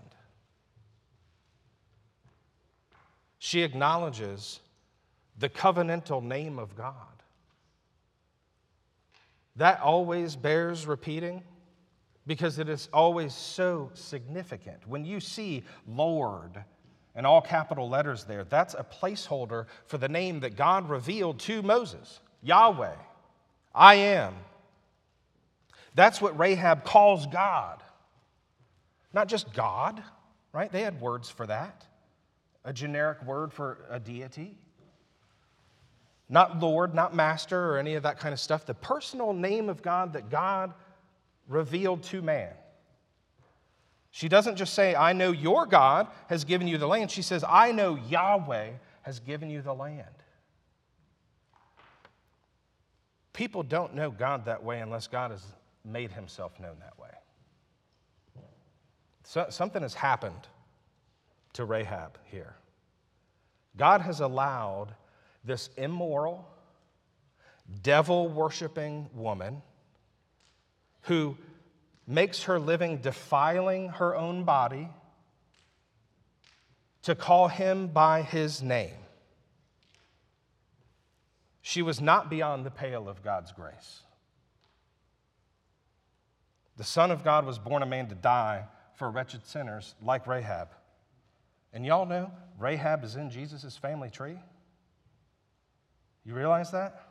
She 3.38 3.62
acknowledges 3.62 4.60
the 5.38 5.48
covenantal 5.48 6.22
name 6.22 6.58
of 6.58 6.76
God. 6.76 6.94
That 9.56 9.80
always 9.80 10.36
bears 10.36 10.86
repeating 10.86 11.42
because 12.26 12.59
it 12.59 12.68
is 12.68 12.88
always 12.92 13.35
so 13.35 13.90
significant. 13.94 14.87
When 14.87 15.04
you 15.04 15.20
see 15.20 15.64
Lord 15.87 16.62
in 17.16 17.26
all 17.26 17.40
capital 17.40 17.88
letters 17.88 18.24
there, 18.24 18.44
that's 18.44 18.74
a 18.74 18.85
placeholder 18.85 19.66
for 19.87 19.98
the 19.98 20.09
name 20.09 20.40
that 20.40 20.56
God 20.56 20.88
revealed 20.88 21.38
to 21.40 21.62
Moses 21.62 22.20
Yahweh. 22.42 22.96
I 23.74 23.94
am 23.94 24.35
that's 25.94 26.20
what 26.20 26.38
Rahab 26.38 26.85
calls 26.85 27.26
God. 27.26 27.83
Not 29.12 29.28
just 29.28 29.52
God, 29.52 30.02
right? 30.52 30.70
They 30.70 30.83
had 30.83 31.00
words 31.00 31.28
for 31.28 31.46
that, 31.46 31.85
a 32.64 32.72
generic 32.72 33.22
word 33.24 33.52
for 33.52 33.78
a 33.90 33.98
deity. 33.98 34.56
Not 36.28 36.61
Lord, 36.61 36.94
not 36.94 37.14
Master, 37.14 37.72
or 37.72 37.78
any 37.78 37.94
of 37.94 38.04
that 38.04 38.20
kind 38.20 38.33
of 38.33 38.38
stuff. 38.38 38.64
The 38.64 38.74
personal 38.74 39.33
name 39.33 39.68
of 39.68 39.83
God 39.83 40.12
that 40.12 40.30
God 40.30 40.74
revealed 41.50 42.02
to 42.04 42.22
man. 42.22 42.52
She 44.12 44.28
doesn't 44.28 44.56
just 44.56 44.72
say, 44.74 44.94
I 44.94 45.12
know 45.12 45.32
your 45.32 45.66
God 45.66 46.08
has 46.28 46.44
given 46.44 46.66
you 46.66 46.78
the 46.78 46.86
land. 46.86 47.10
She 47.10 47.22
says, 47.22 47.44
I 47.46 47.72
know 47.72 47.96
Yahweh 47.96 48.70
has 49.02 49.20
given 49.20 49.50
you 49.50 49.60
the 49.60 49.74
land. 49.74 50.06
People 53.32 53.62
don't 53.62 53.94
know 53.94 54.10
God 54.10 54.46
that 54.46 54.62
way 54.62 54.80
unless 54.80 55.06
God 55.06 55.30
has 55.30 55.44
made 55.84 56.12
himself 56.12 56.58
known 56.58 56.76
that 56.80 56.98
way. 56.98 57.08
So, 59.24 59.46
something 59.50 59.82
has 59.82 59.94
happened 59.94 60.48
to 61.52 61.64
Rahab 61.64 62.18
here. 62.24 62.56
God 63.76 64.00
has 64.00 64.20
allowed 64.20 64.94
this 65.44 65.70
immoral, 65.76 66.48
devil 67.82 68.28
worshiping 68.28 69.08
woman 69.14 69.62
who 71.02 71.36
makes 72.06 72.44
her 72.44 72.58
living 72.58 72.98
defiling 72.98 73.88
her 73.90 74.16
own 74.16 74.44
body 74.44 74.88
to 77.02 77.14
call 77.14 77.48
him 77.48 77.86
by 77.86 78.22
his 78.22 78.62
name. 78.62 78.94
She 81.62 81.82
was 81.82 82.00
not 82.00 82.28
beyond 82.28 82.66
the 82.66 82.70
pale 82.70 83.08
of 83.08 83.22
God's 83.22 83.52
grace. 83.52 84.02
The 86.76 86.84
Son 86.84 87.10
of 87.10 87.22
God 87.22 87.46
was 87.46 87.58
born 87.58 87.82
a 87.82 87.86
man 87.86 88.08
to 88.08 88.14
die 88.14 88.64
for 88.94 89.10
wretched 89.10 89.46
sinners 89.46 89.94
like 90.02 90.26
Rahab. 90.26 90.68
And 91.72 91.86
y'all 91.86 92.06
know 92.06 92.30
Rahab 92.58 93.04
is 93.04 93.16
in 93.16 93.30
Jesus' 93.30 93.76
family 93.76 94.10
tree? 94.10 94.38
You 96.24 96.34
realize 96.34 96.70
that? 96.72 97.02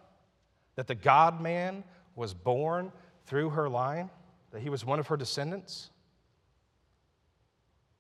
That 0.76 0.88
the 0.88 0.96
God 0.96 1.42
man 1.42 1.84
was 2.16 2.34
born 2.34 2.92
through 3.30 3.52
her 3.52 3.70
line, 3.70 4.10
that 4.52 4.62
he 4.62 4.70
was 4.70 4.84
one 4.84 5.00
of 5.00 5.08
her 5.08 5.16
descendants? 5.16 5.92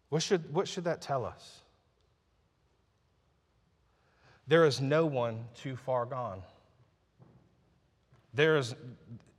What 0.09 0.23
should, 0.23 0.51
what 0.51 0.67
should 0.67 0.85
that 0.85 1.01
tell 1.01 1.23
us? 1.23 1.61
There 4.47 4.65
is 4.65 4.81
no 4.81 5.05
one 5.05 5.45
too 5.53 5.75
far 5.75 6.07
gone. 6.07 6.41
There 8.33 8.57
is, 8.57 8.73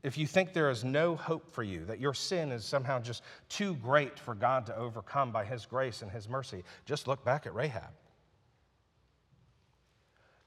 if 0.05 0.16
you 0.16 0.29
think 0.29 0.53
there 0.53 0.70
is 0.70 0.85
no 0.85 1.16
hope 1.16 1.53
for 1.53 1.64
you, 1.64 1.85
that 1.87 1.98
your 1.98 2.14
sin 2.14 2.53
is 2.53 2.64
somehow 2.64 3.00
just 3.00 3.24
too 3.48 3.74
great 3.74 4.16
for 4.16 4.37
God 4.37 4.66
to 4.66 4.76
overcome 4.76 5.33
by 5.33 5.44
His 5.44 5.66
grace 5.66 6.03
and 6.03 6.11
His 6.11 6.29
mercy, 6.29 6.62
just 6.87 7.09
look 7.09 7.24
back 7.24 7.46
at 7.46 7.55
Rahab. 7.55 7.90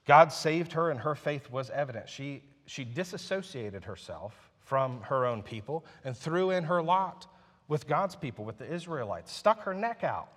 God 0.06 0.32
saved 0.32 0.72
her, 0.72 0.90
and 0.90 1.00
her 1.00 1.14
faith 1.14 1.50
was 1.50 1.68
evident. 1.68 2.08
She, 2.08 2.42
she 2.64 2.84
disassociated 2.84 3.84
herself 3.84 4.50
from 4.64 5.00
her 5.02 5.26
own 5.26 5.42
people 5.42 5.84
and 6.04 6.16
threw 6.16 6.50
in 6.50 6.64
her 6.64 6.82
lot 6.82 7.26
with 7.68 7.86
God's 7.86 8.16
people, 8.16 8.44
with 8.44 8.58
the 8.58 8.70
Israelites, 8.70 9.32
stuck 9.32 9.62
her 9.62 9.74
neck 9.74 10.04
out 10.04 10.28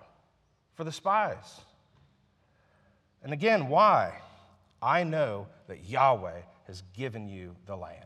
for 0.75 0.83
the 0.83 0.91
spies. 0.91 1.61
And 3.23 3.33
again, 3.33 3.67
why? 3.67 4.13
I 4.81 5.03
know 5.03 5.47
that 5.67 5.85
Yahweh 5.85 6.41
has 6.67 6.83
given 6.93 7.27
you 7.27 7.55
the 7.65 7.75
land. 7.75 8.05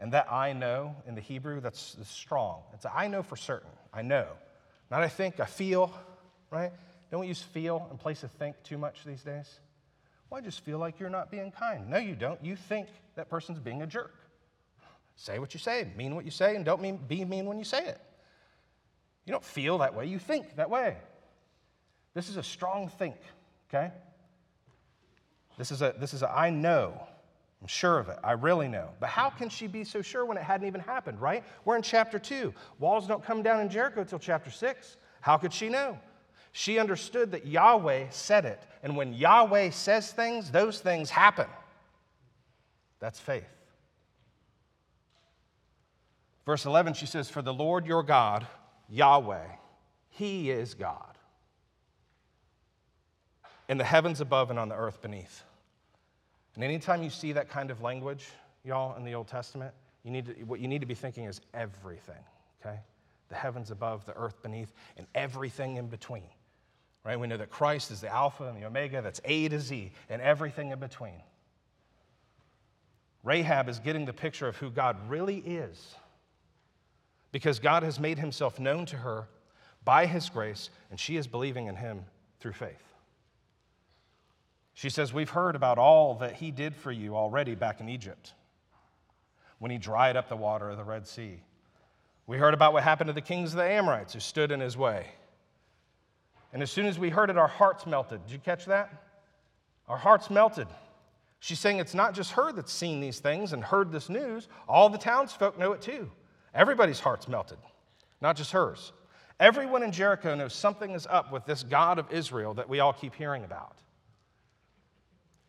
And 0.00 0.12
that 0.12 0.30
I 0.30 0.52
know 0.52 0.94
in 1.06 1.14
the 1.14 1.20
Hebrew, 1.20 1.60
that's, 1.60 1.96
strong. 2.04 2.62
It's 2.74 2.86
I 2.86 3.08
know 3.08 3.22
for 3.22 3.36
certain. 3.36 3.70
I 3.92 4.02
know. 4.02 4.26
Not 4.90 5.02
I 5.02 5.08
think, 5.08 5.40
I 5.40 5.46
feel, 5.46 5.92
right? 6.50 6.70
Don't 7.10 7.20
we 7.20 7.26
use 7.26 7.42
feel 7.42 7.88
in 7.90 7.98
place 7.98 8.22
of 8.22 8.30
think 8.32 8.62
too 8.62 8.78
much 8.78 9.04
these 9.04 9.22
days? 9.22 9.58
Well, 10.30 10.40
I 10.40 10.44
just 10.44 10.64
feel 10.64 10.78
like 10.78 11.00
you're 11.00 11.10
not 11.10 11.30
being 11.30 11.50
kind. 11.50 11.88
No, 11.88 11.98
you 11.98 12.14
don't. 12.14 12.42
You 12.44 12.56
think 12.56 12.88
that 13.14 13.28
person's 13.28 13.58
being 13.58 13.82
a 13.82 13.86
jerk. 13.86 14.14
Say 15.16 15.38
what 15.38 15.52
you 15.52 15.60
say, 15.60 15.88
mean 15.96 16.14
what 16.14 16.24
you 16.24 16.30
say, 16.30 16.54
and 16.54 16.64
don't 16.64 16.80
mean, 16.80 16.98
be 17.08 17.24
mean 17.24 17.46
when 17.46 17.58
you 17.58 17.64
say 17.64 17.84
it. 17.84 18.00
You 19.24 19.32
don't 19.32 19.44
feel 19.44 19.78
that 19.78 19.94
way, 19.94 20.06
you 20.06 20.18
think 20.18 20.56
that 20.56 20.70
way. 20.70 20.96
This 22.14 22.28
is 22.28 22.36
a 22.36 22.42
strong 22.42 22.88
think, 22.88 23.16
okay? 23.68 23.92
This 25.56 25.72
is 25.72 25.82
a, 25.82 25.94
this 25.98 26.14
is 26.14 26.22
a 26.22 26.30
I 26.30 26.50
know 26.50 27.08
I'm 27.60 27.66
sure 27.66 27.98
of 27.98 28.08
it. 28.08 28.18
I 28.22 28.32
really 28.32 28.68
know. 28.68 28.90
But 29.00 29.08
how 29.08 29.30
can 29.30 29.48
she 29.48 29.66
be 29.66 29.82
so 29.82 30.00
sure 30.00 30.24
when 30.24 30.36
it 30.36 30.44
hadn't 30.44 30.66
even 30.66 30.80
happened, 30.80 31.20
right? 31.20 31.42
We're 31.64 31.76
in 31.76 31.82
chapter 31.82 32.18
2. 32.18 32.54
Walls 32.78 33.06
don't 33.06 33.24
come 33.24 33.42
down 33.42 33.60
in 33.60 33.68
Jericho 33.68 34.04
till 34.04 34.18
chapter 34.18 34.50
6. 34.50 34.96
How 35.20 35.36
could 35.36 35.52
she 35.52 35.68
know? 35.68 35.98
She 36.58 36.80
understood 36.80 37.30
that 37.30 37.46
Yahweh 37.46 38.06
said 38.10 38.44
it. 38.44 38.60
And 38.82 38.96
when 38.96 39.12
Yahweh 39.12 39.70
says 39.70 40.10
things, 40.10 40.50
those 40.50 40.80
things 40.80 41.08
happen. 41.08 41.46
That's 42.98 43.20
faith. 43.20 43.46
Verse 46.44 46.66
11, 46.66 46.94
she 46.94 47.06
says, 47.06 47.30
For 47.30 47.42
the 47.42 47.54
Lord 47.54 47.86
your 47.86 48.02
God, 48.02 48.44
Yahweh, 48.88 49.46
He 50.08 50.50
is 50.50 50.74
God 50.74 51.16
in 53.68 53.78
the 53.78 53.84
heavens 53.84 54.20
above 54.20 54.50
and 54.50 54.58
on 54.58 54.68
the 54.68 54.74
earth 54.74 55.00
beneath. 55.00 55.44
And 56.56 56.64
anytime 56.64 57.04
you 57.04 57.10
see 57.10 57.30
that 57.34 57.48
kind 57.48 57.70
of 57.70 57.82
language, 57.82 58.26
y'all, 58.64 58.96
in 58.96 59.04
the 59.04 59.14
Old 59.14 59.28
Testament, 59.28 59.72
you 60.02 60.10
need 60.10 60.26
to, 60.26 60.32
what 60.42 60.58
you 60.58 60.66
need 60.66 60.80
to 60.80 60.88
be 60.88 60.94
thinking 60.94 61.26
is 61.26 61.40
everything, 61.54 62.24
okay? 62.60 62.80
The 63.28 63.36
heavens 63.36 63.70
above, 63.70 64.04
the 64.06 64.16
earth 64.16 64.42
beneath, 64.42 64.72
and 64.96 65.06
everything 65.14 65.76
in 65.76 65.86
between. 65.86 66.24
Right? 67.04 67.18
We 67.18 67.26
know 67.26 67.36
that 67.36 67.50
Christ 67.50 67.90
is 67.90 68.00
the 68.00 68.08
Alpha 68.08 68.44
and 68.44 68.56
the 68.56 68.66
Omega, 68.66 69.00
that's 69.00 69.20
A 69.24 69.48
to 69.48 69.60
Z, 69.60 69.92
and 70.08 70.20
everything 70.20 70.70
in 70.70 70.78
between. 70.78 71.22
Rahab 73.24 73.68
is 73.68 73.78
getting 73.78 74.04
the 74.04 74.12
picture 74.12 74.48
of 74.48 74.56
who 74.56 74.70
God 74.70 74.96
really 75.08 75.38
is 75.38 75.94
because 77.32 77.58
God 77.58 77.82
has 77.82 77.98
made 77.98 78.18
himself 78.18 78.58
known 78.58 78.86
to 78.86 78.96
her 78.96 79.28
by 79.84 80.06
his 80.06 80.28
grace, 80.28 80.70
and 80.90 80.98
she 80.98 81.16
is 81.16 81.26
believing 81.26 81.66
in 81.66 81.76
him 81.76 82.04
through 82.40 82.52
faith. 82.52 82.82
She 84.74 84.90
says, 84.90 85.12
We've 85.12 85.30
heard 85.30 85.56
about 85.56 85.78
all 85.78 86.14
that 86.16 86.34
he 86.34 86.50
did 86.50 86.74
for 86.74 86.92
you 86.92 87.16
already 87.16 87.54
back 87.54 87.80
in 87.80 87.88
Egypt 87.88 88.32
when 89.58 89.70
he 89.70 89.78
dried 89.78 90.16
up 90.16 90.28
the 90.28 90.36
water 90.36 90.70
of 90.70 90.76
the 90.76 90.84
Red 90.84 91.06
Sea. 91.06 91.42
We 92.26 92.38
heard 92.38 92.54
about 92.54 92.72
what 92.72 92.82
happened 92.82 93.08
to 93.08 93.14
the 93.14 93.20
kings 93.20 93.52
of 93.52 93.56
the 93.56 93.64
Amorites 93.64 94.12
who 94.12 94.20
stood 94.20 94.52
in 94.52 94.60
his 94.60 94.76
way. 94.76 95.06
And 96.52 96.62
as 96.62 96.70
soon 96.70 96.86
as 96.86 96.98
we 96.98 97.10
heard 97.10 97.30
it, 97.30 97.36
our 97.36 97.48
hearts 97.48 97.86
melted. 97.86 98.24
Did 98.26 98.32
you 98.32 98.38
catch 98.38 98.66
that? 98.66 98.90
Our 99.88 99.98
hearts 99.98 100.30
melted. 100.30 100.66
She's 101.40 101.58
saying 101.58 101.78
it's 101.78 101.94
not 101.94 102.14
just 102.14 102.32
her 102.32 102.52
that's 102.52 102.72
seen 102.72 103.00
these 103.00 103.20
things 103.20 103.52
and 103.52 103.62
heard 103.62 103.92
this 103.92 104.08
news, 104.08 104.48
all 104.68 104.88
the 104.88 104.98
townsfolk 104.98 105.58
know 105.58 105.72
it 105.72 105.80
too. 105.80 106.10
Everybody's 106.54 107.00
hearts 107.00 107.28
melted, 107.28 107.58
not 108.20 108.36
just 108.36 108.52
hers. 108.52 108.92
Everyone 109.38 109.84
in 109.84 109.92
Jericho 109.92 110.34
knows 110.34 110.52
something 110.52 110.90
is 110.92 111.06
up 111.06 111.30
with 111.30 111.46
this 111.46 111.62
God 111.62 111.98
of 111.98 112.10
Israel 112.10 112.54
that 112.54 112.68
we 112.68 112.80
all 112.80 112.92
keep 112.92 113.14
hearing 113.14 113.44
about. 113.44 113.76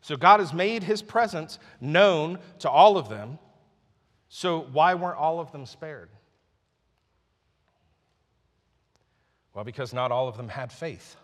So 0.00 0.16
God 0.16 0.40
has 0.40 0.54
made 0.54 0.82
his 0.82 1.02
presence 1.02 1.58
known 1.80 2.38
to 2.60 2.70
all 2.70 2.96
of 2.96 3.08
them. 3.08 3.38
So 4.28 4.60
why 4.72 4.94
weren't 4.94 5.18
all 5.18 5.40
of 5.40 5.50
them 5.50 5.66
spared? 5.66 6.08
Well, 9.54 9.64
because 9.64 9.92
not 9.92 10.12
all 10.12 10.28
of 10.28 10.36
them 10.36 10.48
had 10.48 10.70
faith. 10.72 11.16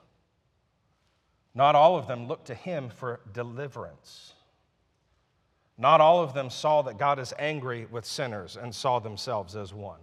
Not 1.55 1.75
all 1.75 1.97
of 1.97 2.07
them 2.07 2.27
looked 2.27 2.49
to 2.49 2.55
him 2.55 2.91
for 2.91 3.21
deliverance. 3.33 4.35
Not 5.79 6.01
all 6.01 6.23
of 6.23 6.35
them 6.35 6.51
saw 6.51 6.83
that 6.83 6.99
God 6.99 7.19
is 7.19 7.33
angry 7.39 7.87
with 7.91 8.05
sinners 8.05 8.57
and 8.57 8.75
saw 8.75 8.99
themselves 8.99 9.55
as 9.57 9.73
one. 9.73 10.01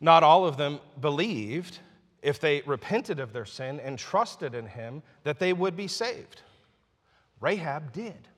Not 0.00 0.22
all 0.22 0.46
of 0.46 0.56
them 0.56 0.80
believed, 1.00 1.78
if 2.22 2.40
they 2.40 2.62
repented 2.66 3.20
of 3.20 3.32
their 3.32 3.44
sin 3.44 3.80
and 3.80 3.98
trusted 3.98 4.54
in 4.54 4.66
him, 4.66 5.02
that 5.24 5.38
they 5.38 5.52
would 5.52 5.76
be 5.76 5.88
saved. 5.88 6.42
Rahab 7.40 7.92
did. 7.92 8.28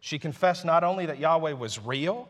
She 0.00 0.18
confessed 0.18 0.64
not 0.64 0.84
only 0.84 1.06
that 1.06 1.18
Yahweh 1.18 1.54
was 1.54 1.80
real 1.80 2.28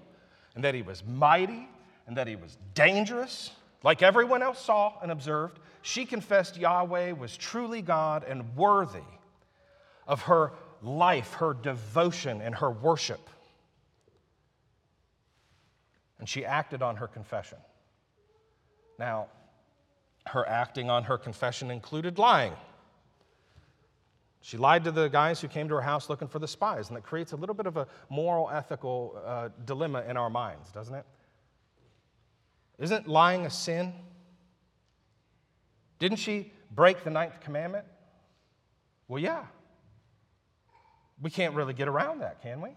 and 0.55 0.65
that 0.65 0.75
he 0.75 0.83
was 0.83 1.05
mighty 1.05 1.69
and 2.07 2.17
that 2.17 2.27
he 2.27 2.37
was 2.37 2.57
dangerous, 2.75 3.51
like 3.83 4.03
everyone 4.03 4.43
else 4.43 4.65
saw 4.65 4.95
and 5.03 5.11
observed, 5.11 5.59
she 5.83 6.05
confessed 6.05 6.57
Yahweh 6.57 7.13
was 7.13 7.37
truly 7.37 7.83
God 7.83 8.25
and 8.25 8.57
worthy 8.57 8.99
of 10.07 10.23
her 10.23 10.53
life, 10.83 11.35
her 11.35 11.55
devotion, 11.55 12.41
and 12.41 12.55
her 12.55 12.71
worship. 12.71 13.31
And 16.19 16.29
she 16.29 16.45
acted 16.45 16.83
on 16.83 16.97
her 16.97 17.07
confession. 17.07 17.59
Now, 18.99 19.27
her 20.27 20.49
acting 20.49 20.91
on 20.91 21.05
her 21.05 21.19
confession 21.19 21.71
included 21.71 22.19
lying. 22.19 22.53
She 24.41 24.57
lied 24.57 24.85
to 24.85 24.93
the 24.93 25.09
guys 25.09 25.41
who 25.41 25.49
came 25.49 25.69
to 25.69 25.75
her 25.75 25.81
house 25.81 26.09
looking 26.09 26.29
for 26.29 26.39
the 26.39 26.49
spies, 26.49 26.89
and 26.89 26.97
that 26.97 27.03
creates 27.03 27.33
a 27.33 27.37
little 27.37 27.55
bit 27.55 27.67
of 27.67 27.77
a 27.77 27.87
moral, 28.09 28.49
ethical 28.51 29.21
uh, 29.25 29.49
dilemma 29.65 30.05
in 30.09 30.17
our 30.17 30.31
minds, 30.31 30.71
doesn't 30.71 30.95
it? 30.95 31.05
Isn't 32.79 33.09
lying 33.09 33.47
a 33.47 33.51
sin? 33.51 33.93
Didn't 35.99 36.19
she 36.19 36.53
break 36.71 37.05
the 37.05 37.11
ninth 37.11 37.41
commandment? 37.41 37.87
Well, 39.09 39.23
yeah. 39.23 39.45
We 41.23 41.31
can't 41.31 41.55
really 41.55 41.73
get 41.73 41.89
around 41.89 42.21
that, 42.21 42.43
can 42.43 42.61
we? 42.61 42.71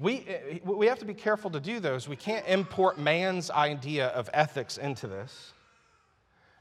We, 0.00 0.24
eh, 0.26 0.58
we 0.64 0.86
have 0.86 0.98
to 1.00 1.04
be 1.04 1.14
careful 1.14 1.50
to 1.50 1.60
do 1.60 1.80
those. 1.80 2.08
We 2.08 2.16
can't 2.16 2.46
import 2.46 2.98
man's 2.98 3.50
idea 3.50 4.08
of 4.08 4.30
ethics 4.32 4.78
into 4.78 5.06
this 5.06 5.52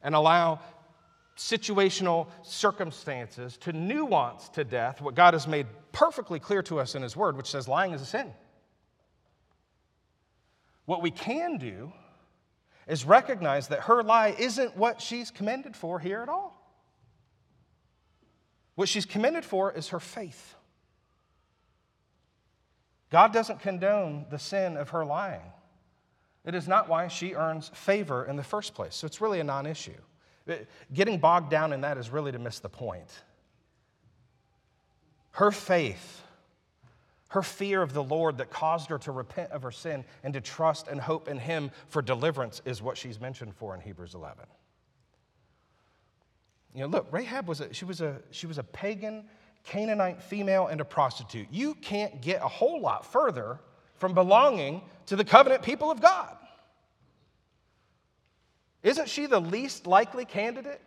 and 0.03 0.15
allow 0.15 0.59
situational 1.37 2.27
circumstances 2.41 3.57
to 3.57 3.73
nuance 3.73 4.49
to 4.49 4.63
death 4.63 5.01
what 5.01 5.13
God 5.13 5.33
has 5.33 5.47
made 5.47 5.67
perfectly 5.91 6.39
clear 6.39 6.63
to 6.63 6.79
us 6.79 6.95
in 6.95 7.03
His 7.03 7.15
Word, 7.15 7.37
which 7.37 7.49
says 7.49 7.67
lying 7.67 7.93
is 7.93 8.01
a 8.01 8.05
sin. 8.05 8.33
What 10.87 11.01
we 11.01 11.11
can 11.11 11.57
do 11.57 11.91
is 12.87 13.03
recognize 13.03 13.67
that 13.67 13.81
her 13.81 14.01
lie 14.01 14.33
isn't 14.39 14.77
what 14.77 15.01
she's 15.01 15.29
commended 15.29 15.75
for 15.75 15.99
here 15.99 16.21
at 16.21 16.29
all. 16.29 16.53
What 18.75 18.87
she's 18.87 19.05
commended 19.05 19.43
for 19.43 19.73
is 19.73 19.89
her 19.89 19.99
faith. 19.99 20.55
God 23.09 23.33
doesn't 23.33 23.59
condone 23.59 24.27
the 24.29 24.39
sin 24.39 24.77
of 24.77 24.89
her 24.89 25.03
lying. 25.03 25.51
It 26.45 26.55
is 26.55 26.69
not 26.69 26.87
why 26.87 27.09
she 27.09 27.33
earns 27.33 27.69
favor 27.73 28.25
in 28.25 28.37
the 28.37 28.43
first 28.43 28.73
place. 28.73 28.95
So 28.95 29.07
it's 29.07 29.19
really 29.19 29.41
a 29.41 29.43
non 29.43 29.65
issue. 29.65 29.91
Getting 30.93 31.19
bogged 31.19 31.51
down 31.51 31.73
in 31.73 31.81
that 31.81 31.97
is 31.97 32.09
really 32.09 32.31
to 32.31 32.39
miss 32.39 32.59
the 32.59 32.69
point. 32.69 33.11
Her 35.31 35.51
faith, 35.51 36.16
her 37.29 37.41
fear 37.41 37.81
of 37.81 37.93
the 37.93 38.03
Lord 38.03 38.37
that 38.37 38.49
caused 38.49 38.89
her 38.89 38.97
to 38.99 39.11
repent 39.11 39.51
of 39.51 39.63
her 39.63 39.71
sin 39.71 40.05
and 40.23 40.33
to 40.33 40.41
trust 40.41 40.87
and 40.87 40.99
hope 40.99 41.27
in 41.27 41.37
Him 41.37 41.71
for 41.87 42.01
deliverance 42.01 42.61
is 42.65 42.81
what 42.81 42.97
she's 42.97 43.19
mentioned 43.19 43.53
for 43.55 43.75
in 43.75 43.81
Hebrews 43.81 44.13
11. 44.13 44.45
You 46.73 46.81
know, 46.81 46.87
look, 46.87 47.07
Rahab 47.11 47.47
was 47.47 47.61
a, 47.61 47.73
she 47.73 47.85
was 47.85 48.01
a, 48.01 48.21
she 48.31 48.47
was 48.47 48.57
a 48.57 48.63
pagan 48.63 49.25
Canaanite 49.63 50.23
female 50.23 50.67
and 50.67 50.79
a 50.79 50.85
prostitute. 50.85 51.47
You 51.51 51.75
can't 51.75 52.21
get 52.21 52.41
a 52.41 52.47
whole 52.47 52.79
lot 52.79 53.05
further 53.05 53.59
from 53.95 54.13
belonging 54.13 54.81
to 55.07 55.15
the 55.15 55.25
covenant 55.25 55.61
people 55.61 55.91
of 55.91 56.01
God. 56.01 56.37
Isn't 58.83 59.09
she 59.09 59.25
the 59.25 59.41
least 59.41 59.85
likely 59.85 60.23
candidate 60.23 60.81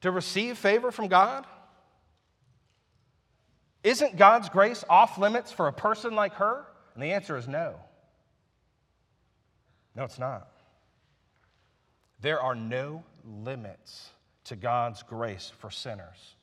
to 0.00 0.10
receive 0.10 0.58
favor 0.58 0.90
from 0.90 1.06
God? 1.06 1.46
Isn't 3.84 4.16
God's 4.16 4.48
grace 4.48 4.84
off 4.88 5.18
limits 5.18 5.50
for 5.50 5.68
a 5.68 5.72
person 5.72 6.14
like 6.14 6.34
her? 6.34 6.66
And 6.94 7.02
the 7.02 7.12
answer 7.12 7.36
is 7.36 7.48
no. 7.48 7.76
No, 9.96 10.04
it's 10.04 10.18
not. 10.18 10.48
There 12.20 12.40
are 12.40 12.54
no 12.54 13.02
limits 13.24 14.10
to 14.44 14.56
God's 14.56 15.02
grace 15.02 15.50
for 15.58 15.70
sinners 15.70 16.36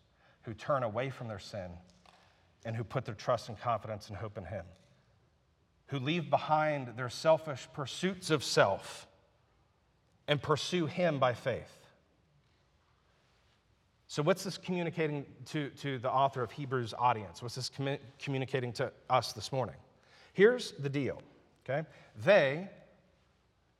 who 0.43 0.53
turn 0.53 0.83
away 0.83 1.09
from 1.09 1.27
their 1.27 1.39
sin 1.39 1.71
and 2.65 2.75
who 2.75 2.83
put 2.83 3.05
their 3.05 3.15
trust 3.15 3.49
and 3.49 3.59
confidence 3.59 4.09
and 4.09 4.17
hope 4.17 4.37
in 4.37 4.45
Him, 4.45 4.65
who 5.87 5.99
leave 5.99 6.29
behind 6.29 6.97
their 6.97 7.09
selfish 7.09 7.67
pursuits 7.73 8.29
of 8.29 8.43
self 8.43 9.07
and 10.27 10.41
pursue 10.41 10.85
Him 10.85 11.19
by 11.19 11.33
faith. 11.33 11.78
So, 14.09 14.23
what's 14.23 14.43
this 14.43 14.57
communicating 14.57 15.23
to, 15.51 15.69
to 15.81 15.99
the 15.99 16.11
author 16.11 16.41
of 16.41 16.49
Hebrews' 16.51 16.95
audience? 16.97 17.43
What's 17.43 17.53
this 17.53 17.69
commu- 17.69 17.99
communicating 18.17 18.73
to 18.73 18.91
us 19.07 19.33
this 19.33 19.51
morning? 19.51 19.75
Here's 20.33 20.71
the 20.71 20.89
deal, 20.89 21.21
okay? 21.63 21.87
They, 22.25 22.67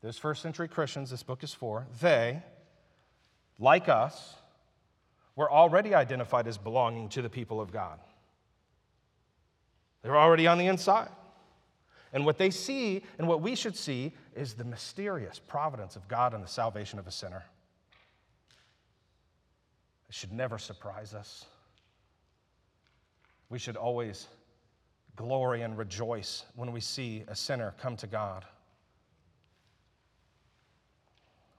those 0.04 0.20
first 0.20 0.44
century 0.44 0.68
Christians, 0.68 1.10
this 1.10 1.24
book 1.24 1.44
is 1.44 1.52
for, 1.52 1.88
they, 2.00 2.44
like 3.58 3.90
us, 3.90 4.36
were 5.36 5.52
already 5.52 5.96
identified 5.96 6.48
as 6.48 6.60
belonging 6.60 7.10
to 7.10 7.24
the 7.24 7.30
people 7.30 7.60
of 7.60 7.72
God. 7.72 8.00
They 10.04 10.10
were 10.10 10.18
already 10.20 10.46
on 10.46 10.60
the 10.60 10.68
inside. 10.68 11.10
And 12.14 12.24
what 12.24 12.38
they 12.38 12.52
see 12.52 13.02
and 13.18 13.28
what 13.28 13.42
we 13.42 13.56
should 13.56 13.76
see 13.76 14.14
is 14.36 14.54
the 14.54 14.64
mysterious 14.64 15.40
providence 15.40 15.96
of 15.96 16.08
God 16.08 16.36
and 16.36 16.44
the 16.44 16.48
salvation 16.48 17.00
of 17.00 17.08
a 17.08 17.12
sinner. 17.12 17.46
It 20.10 20.16
should 20.16 20.32
never 20.32 20.58
surprise 20.58 21.14
us. 21.14 21.46
We 23.50 23.60
should 23.60 23.78
always 23.78 24.28
glory 25.16 25.62
and 25.62 25.78
rejoice 25.78 26.46
when 26.56 26.72
we 26.72 26.80
see 26.80 27.24
a 27.28 27.36
sinner 27.36 27.74
come 27.80 27.96
to 27.98 28.08
God. 28.08 28.46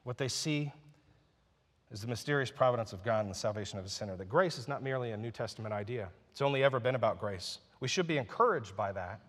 What 0.04 0.18
they 0.18 0.28
see 0.28 0.72
is 1.92 2.00
the 2.00 2.06
mysterious 2.06 2.50
providence 2.50 2.92
of 2.92 3.04
God 3.04 3.20
and 3.20 3.30
the 3.30 3.38
salvation 3.38 3.78
of 3.78 3.84
a 3.84 3.88
sinner. 3.88 4.16
That 4.16 4.28
grace 4.28 4.58
is 4.58 4.66
not 4.66 4.82
merely 4.82 5.10
a 5.12 5.16
New 5.16 5.30
Testament 5.30 5.74
idea, 5.74 6.08
it's 6.30 6.42
only 6.42 6.64
ever 6.64 6.80
been 6.80 6.94
about 6.94 7.20
grace. 7.20 7.58
We 7.80 7.88
should 7.88 8.06
be 8.06 8.18
encouraged 8.18 8.76
by 8.76 8.92
that, 8.92 9.20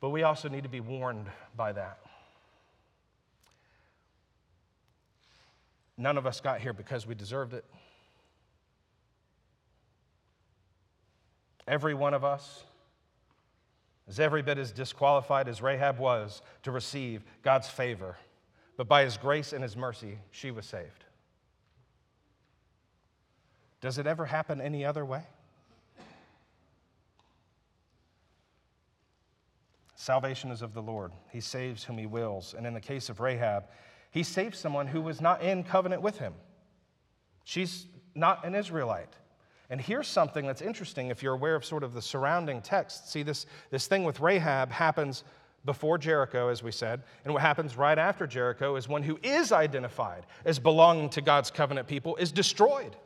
but 0.00 0.10
we 0.10 0.22
also 0.22 0.48
need 0.48 0.62
to 0.62 0.68
be 0.68 0.80
warned 0.80 1.26
by 1.56 1.72
that. 1.72 1.98
None 5.96 6.16
of 6.16 6.26
us 6.26 6.40
got 6.40 6.60
here 6.60 6.72
because 6.72 7.06
we 7.06 7.14
deserved 7.14 7.52
it. 7.52 7.64
Every 11.70 11.94
one 11.94 12.14
of 12.14 12.24
us 12.24 12.64
is 14.08 14.18
every 14.18 14.42
bit 14.42 14.58
as 14.58 14.72
disqualified 14.72 15.46
as 15.46 15.62
Rahab 15.62 16.00
was 16.00 16.42
to 16.64 16.72
receive 16.72 17.22
God's 17.42 17.68
favor, 17.68 18.16
but 18.76 18.88
by 18.88 19.04
his 19.04 19.16
grace 19.16 19.52
and 19.52 19.62
his 19.62 19.76
mercy, 19.76 20.18
she 20.32 20.50
was 20.50 20.66
saved. 20.66 21.04
Does 23.80 23.98
it 23.98 24.08
ever 24.08 24.26
happen 24.26 24.60
any 24.60 24.84
other 24.84 25.04
way? 25.04 25.22
Salvation 29.94 30.50
is 30.50 30.62
of 30.62 30.74
the 30.74 30.82
Lord. 30.82 31.12
He 31.30 31.40
saves 31.40 31.84
whom 31.84 31.98
he 31.98 32.06
wills. 32.06 32.52
And 32.58 32.66
in 32.66 32.74
the 32.74 32.80
case 32.80 33.10
of 33.10 33.20
Rahab, 33.20 33.66
he 34.10 34.24
saved 34.24 34.56
someone 34.56 34.88
who 34.88 35.00
was 35.00 35.20
not 35.20 35.40
in 35.40 35.62
covenant 35.62 36.02
with 36.02 36.18
him. 36.18 36.34
She's 37.44 37.86
not 38.16 38.44
an 38.44 38.56
Israelite. 38.56 39.14
And 39.70 39.80
here's 39.80 40.08
something 40.08 40.46
that's 40.46 40.62
interesting 40.62 41.08
if 41.08 41.22
you're 41.22 41.34
aware 41.34 41.54
of 41.54 41.64
sort 41.64 41.84
of 41.84 41.94
the 41.94 42.02
surrounding 42.02 42.60
text. 42.60 43.10
See, 43.10 43.22
this, 43.22 43.46
this 43.70 43.86
thing 43.86 44.02
with 44.02 44.18
Rahab 44.18 44.72
happens 44.72 45.22
before 45.64 45.96
Jericho, 45.96 46.48
as 46.48 46.62
we 46.62 46.72
said, 46.72 47.02
and 47.24 47.32
what 47.32 47.42
happens 47.42 47.76
right 47.76 47.98
after 47.98 48.26
Jericho 48.26 48.74
is 48.76 48.88
one 48.88 49.02
who 49.02 49.18
is 49.22 49.52
identified 49.52 50.26
as 50.44 50.58
belonging 50.58 51.08
to 51.10 51.20
God's 51.20 51.50
covenant 51.50 51.86
people 51.86 52.16
is 52.16 52.32
destroyed. 52.32 52.96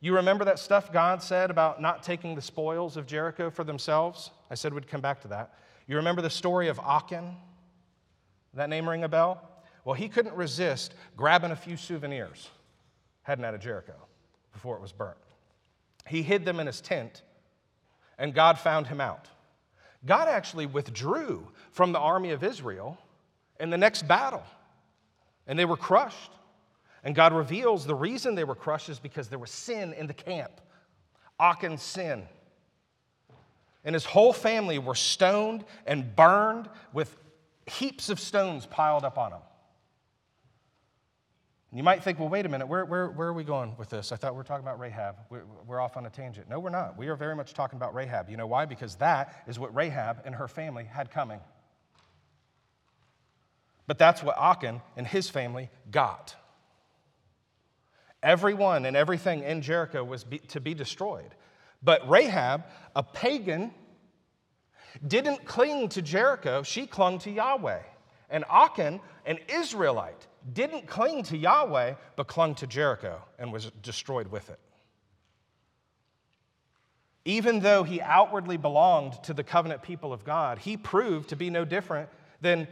You 0.00 0.14
remember 0.16 0.44
that 0.44 0.58
stuff 0.58 0.92
God 0.92 1.22
said 1.22 1.50
about 1.50 1.80
not 1.80 2.02
taking 2.02 2.34
the 2.34 2.42
spoils 2.42 2.96
of 2.96 3.06
Jericho 3.06 3.48
for 3.48 3.64
themselves? 3.64 4.30
I 4.50 4.56
said 4.56 4.74
we'd 4.74 4.88
come 4.88 5.00
back 5.00 5.22
to 5.22 5.28
that. 5.28 5.54
You 5.86 5.96
remember 5.96 6.20
the 6.20 6.30
story 6.30 6.68
of 6.68 6.78
Achan? 6.80 7.34
That 8.54 8.68
name 8.68 8.88
ring 8.88 9.04
a 9.04 9.08
bell? 9.08 9.48
Well, 9.84 9.94
he 9.94 10.08
couldn't 10.08 10.34
resist 10.34 10.94
grabbing 11.16 11.52
a 11.52 11.56
few 11.56 11.76
souvenirs 11.76 12.50
heading 13.22 13.44
out 13.44 13.54
of 13.54 13.60
Jericho 13.60 13.94
before 14.58 14.74
it 14.74 14.82
was 14.82 14.90
burnt. 14.90 15.16
He 16.08 16.20
hid 16.20 16.44
them 16.44 16.58
in 16.58 16.66
his 16.66 16.80
tent, 16.80 17.22
and 18.18 18.34
God 18.34 18.58
found 18.58 18.88
him 18.88 19.00
out. 19.00 19.28
God 20.04 20.26
actually 20.26 20.66
withdrew 20.66 21.46
from 21.70 21.92
the 21.92 22.00
army 22.00 22.32
of 22.32 22.42
Israel 22.42 22.98
in 23.60 23.70
the 23.70 23.78
next 23.78 24.08
battle, 24.08 24.42
and 25.46 25.56
they 25.56 25.64
were 25.64 25.76
crushed. 25.76 26.32
And 27.04 27.14
God 27.14 27.32
reveals 27.32 27.86
the 27.86 27.94
reason 27.94 28.34
they 28.34 28.42
were 28.42 28.56
crushed 28.56 28.88
is 28.88 28.98
because 28.98 29.28
there 29.28 29.38
was 29.38 29.52
sin 29.52 29.92
in 29.92 30.08
the 30.08 30.14
camp. 30.14 30.60
Achan's 31.38 31.80
sin. 31.80 32.24
And 33.84 33.94
his 33.94 34.04
whole 34.04 34.32
family 34.32 34.80
were 34.80 34.96
stoned 34.96 35.64
and 35.86 36.16
burned 36.16 36.68
with 36.92 37.16
heaps 37.66 38.08
of 38.08 38.18
stones 38.18 38.66
piled 38.66 39.04
up 39.04 39.18
on 39.18 39.30
them. 39.30 39.40
You 41.70 41.82
might 41.82 42.02
think, 42.02 42.18
well, 42.18 42.30
wait 42.30 42.46
a 42.46 42.48
minute, 42.48 42.66
where, 42.66 42.86
where, 42.86 43.08
where 43.08 43.28
are 43.28 43.32
we 43.34 43.44
going 43.44 43.76
with 43.76 43.90
this? 43.90 44.10
I 44.10 44.16
thought 44.16 44.32
we 44.32 44.38
were 44.38 44.44
talking 44.44 44.64
about 44.64 44.80
Rahab. 44.80 45.16
We're, 45.28 45.44
we're 45.66 45.80
off 45.80 45.98
on 45.98 46.06
a 46.06 46.10
tangent. 46.10 46.48
No, 46.48 46.58
we're 46.60 46.70
not. 46.70 46.96
We 46.96 47.08
are 47.08 47.16
very 47.16 47.36
much 47.36 47.52
talking 47.52 47.76
about 47.76 47.94
Rahab. 47.94 48.30
You 48.30 48.38
know 48.38 48.46
why? 48.46 48.64
Because 48.64 48.94
that 48.96 49.44
is 49.46 49.58
what 49.58 49.74
Rahab 49.74 50.22
and 50.24 50.34
her 50.34 50.48
family 50.48 50.84
had 50.84 51.10
coming. 51.10 51.40
But 53.86 53.98
that's 53.98 54.22
what 54.22 54.36
Achan 54.38 54.80
and 54.96 55.06
his 55.06 55.28
family 55.28 55.68
got. 55.90 56.34
Everyone 58.22 58.86
and 58.86 58.96
everything 58.96 59.42
in 59.42 59.60
Jericho 59.60 60.02
was 60.02 60.24
be, 60.24 60.38
to 60.38 60.60
be 60.60 60.72
destroyed. 60.72 61.34
But 61.82 62.08
Rahab, 62.08 62.64
a 62.96 63.02
pagan, 63.02 63.72
didn't 65.06 65.44
cling 65.44 65.90
to 65.90 66.02
Jericho, 66.02 66.62
she 66.62 66.86
clung 66.86 67.18
to 67.20 67.30
Yahweh. 67.30 67.80
And 68.30 68.44
Achan, 68.50 69.00
an 69.26 69.38
Israelite, 69.48 70.26
didn't 70.54 70.86
cling 70.86 71.22
to 71.24 71.36
Yahweh, 71.36 71.94
but 72.16 72.26
clung 72.26 72.54
to 72.56 72.66
Jericho 72.66 73.22
and 73.38 73.52
was 73.52 73.70
destroyed 73.82 74.28
with 74.28 74.50
it. 74.50 74.58
Even 77.24 77.60
though 77.60 77.82
he 77.82 78.00
outwardly 78.00 78.56
belonged 78.56 79.22
to 79.24 79.34
the 79.34 79.44
covenant 79.44 79.82
people 79.82 80.12
of 80.12 80.24
God, 80.24 80.58
he 80.58 80.76
proved 80.76 81.28
to 81.28 81.36
be 81.36 81.50
no 81.50 81.64
different 81.64 82.08
than 82.40 82.66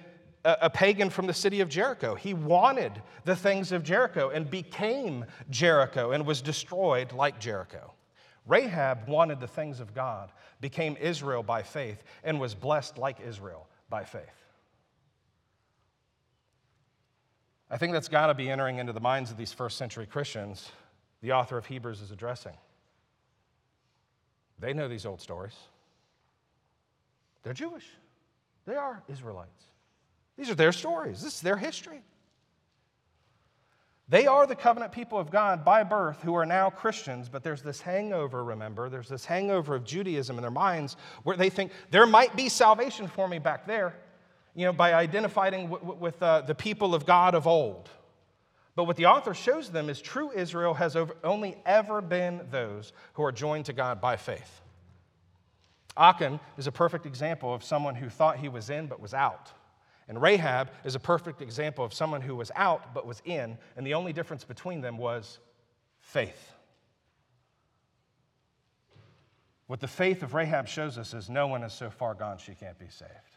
a, 0.44 0.70
pagan 0.70 1.10
from 1.10 1.26
the 1.26 1.34
city 1.34 1.60
of 1.60 1.68
Jericho. 1.68 2.14
He 2.14 2.32
wanted 2.32 3.02
the 3.24 3.34
things 3.36 3.72
of 3.72 3.82
Jericho 3.82 4.30
and 4.30 4.48
became 4.48 5.24
Jericho 5.50 6.12
and 6.12 6.24
was 6.24 6.40
destroyed 6.40 7.12
like 7.12 7.40
Jericho. 7.40 7.92
Rahab 8.46 9.08
wanted 9.08 9.40
the 9.40 9.48
things 9.48 9.80
of 9.80 9.92
God, 9.92 10.30
became 10.60 10.96
Israel 11.00 11.42
by 11.42 11.62
faith, 11.62 12.02
and 12.22 12.40
was 12.40 12.54
blessed 12.54 12.96
like 12.96 13.18
Israel 13.20 13.66
by 13.90 14.04
faith. 14.04 14.45
I 17.70 17.76
think 17.78 17.92
that's 17.92 18.08
got 18.08 18.28
to 18.28 18.34
be 18.34 18.48
entering 18.48 18.78
into 18.78 18.92
the 18.92 19.00
minds 19.00 19.30
of 19.30 19.36
these 19.36 19.52
first 19.52 19.76
century 19.76 20.06
Christians 20.06 20.70
the 21.22 21.32
author 21.32 21.56
of 21.56 21.66
Hebrews 21.66 22.02
is 22.02 22.10
addressing. 22.10 22.52
They 24.58 24.72
know 24.72 24.86
these 24.86 25.06
old 25.06 25.20
stories. 25.20 25.56
They're 27.42 27.52
Jewish, 27.52 27.86
they 28.66 28.76
are 28.76 29.02
Israelites. 29.08 29.64
These 30.36 30.50
are 30.50 30.54
their 30.54 30.72
stories, 30.72 31.22
this 31.22 31.36
is 31.36 31.40
their 31.40 31.56
history. 31.56 32.02
They 34.08 34.28
are 34.28 34.46
the 34.46 34.54
covenant 34.54 34.92
people 34.92 35.18
of 35.18 35.32
God 35.32 35.64
by 35.64 35.82
birth 35.82 36.22
who 36.22 36.36
are 36.36 36.46
now 36.46 36.70
Christians, 36.70 37.28
but 37.28 37.42
there's 37.42 37.62
this 37.62 37.80
hangover, 37.80 38.44
remember? 38.44 38.88
There's 38.88 39.08
this 39.08 39.24
hangover 39.24 39.74
of 39.74 39.84
Judaism 39.84 40.36
in 40.36 40.42
their 40.42 40.50
minds 40.50 40.96
where 41.24 41.36
they 41.36 41.50
think 41.50 41.72
there 41.90 42.06
might 42.06 42.36
be 42.36 42.48
salvation 42.48 43.08
for 43.08 43.26
me 43.26 43.40
back 43.40 43.66
there, 43.66 43.96
you 44.56 44.64
know, 44.64 44.72
by 44.72 44.94
identifying 44.94 45.68
with 45.68 46.20
uh, 46.22 46.40
the 46.40 46.54
people 46.54 46.94
of 46.94 47.04
God 47.04 47.34
of 47.34 47.46
old. 47.46 47.90
But 48.74 48.84
what 48.84 48.96
the 48.96 49.06
author 49.06 49.34
shows 49.34 49.70
them 49.70 49.90
is 49.90 50.00
true 50.00 50.32
Israel 50.34 50.74
has 50.74 50.96
over, 50.96 51.14
only 51.22 51.58
ever 51.66 52.00
been 52.00 52.40
those 52.50 52.94
who 53.12 53.22
are 53.22 53.32
joined 53.32 53.66
to 53.66 53.74
God 53.74 54.00
by 54.00 54.16
faith. 54.16 54.62
Achan 55.94 56.40
is 56.56 56.66
a 56.66 56.72
perfect 56.72 57.04
example 57.04 57.52
of 57.54 57.62
someone 57.62 57.94
who 57.94 58.08
thought 58.08 58.38
he 58.38 58.48
was 58.48 58.70
in 58.70 58.86
but 58.86 58.98
was 58.98 59.12
out. 59.12 59.52
And 60.08 60.20
Rahab 60.20 60.70
is 60.84 60.94
a 60.94 61.00
perfect 61.00 61.42
example 61.42 61.84
of 61.84 61.92
someone 61.92 62.22
who 62.22 62.34
was 62.34 62.50
out 62.56 62.94
but 62.94 63.06
was 63.06 63.20
in, 63.26 63.58
and 63.76 63.86
the 63.86 63.94
only 63.94 64.14
difference 64.14 64.44
between 64.44 64.80
them 64.80 64.96
was 64.96 65.38
faith. 66.00 66.52
What 69.66 69.80
the 69.80 69.88
faith 69.88 70.22
of 70.22 70.32
Rahab 70.32 70.66
shows 70.66 70.96
us 70.96 71.12
is 71.12 71.28
no 71.28 71.46
one 71.46 71.62
is 71.62 71.74
so 71.74 71.90
far 71.90 72.14
gone 72.14 72.38
she 72.38 72.54
can't 72.54 72.78
be 72.78 72.88
saved. 72.88 73.35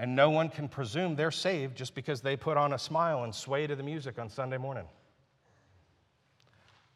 And 0.00 0.16
no 0.16 0.30
one 0.30 0.48
can 0.48 0.66
presume 0.66 1.14
they're 1.14 1.30
saved 1.30 1.76
just 1.76 1.94
because 1.94 2.22
they 2.22 2.34
put 2.34 2.56
on 2.56 2.72
a 2.72 2.78
smile 2.78 3.24
and 3.24 3.34
sway 3.34 3.66
to 3.66 3.76
the 3.76 3.82
music 3.82 4.18
on 4.18 4.30
Sunday 4.30 4.56
morning. 4.56 4.86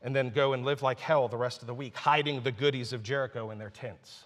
And 0.00 0.16
then 0.16 0.30
go 0.30 0.54
and 0.54 0.64
live 0.64 0.80
like 0.80 0.98
hell 0.98 1.28
the 1.28 1.36
rest 1.36 1.60
of 1.60 1.66
the 1.66 1.74
week, 1.74 1.94
hiding 1.94 2.40
the 2.40 2.50
goodies 2.50 2.94
of 2.94 3.02
Jericho 3.02 3.50
in 3.50 3.58
their 3.58 3.68
tents. 3.68 4.24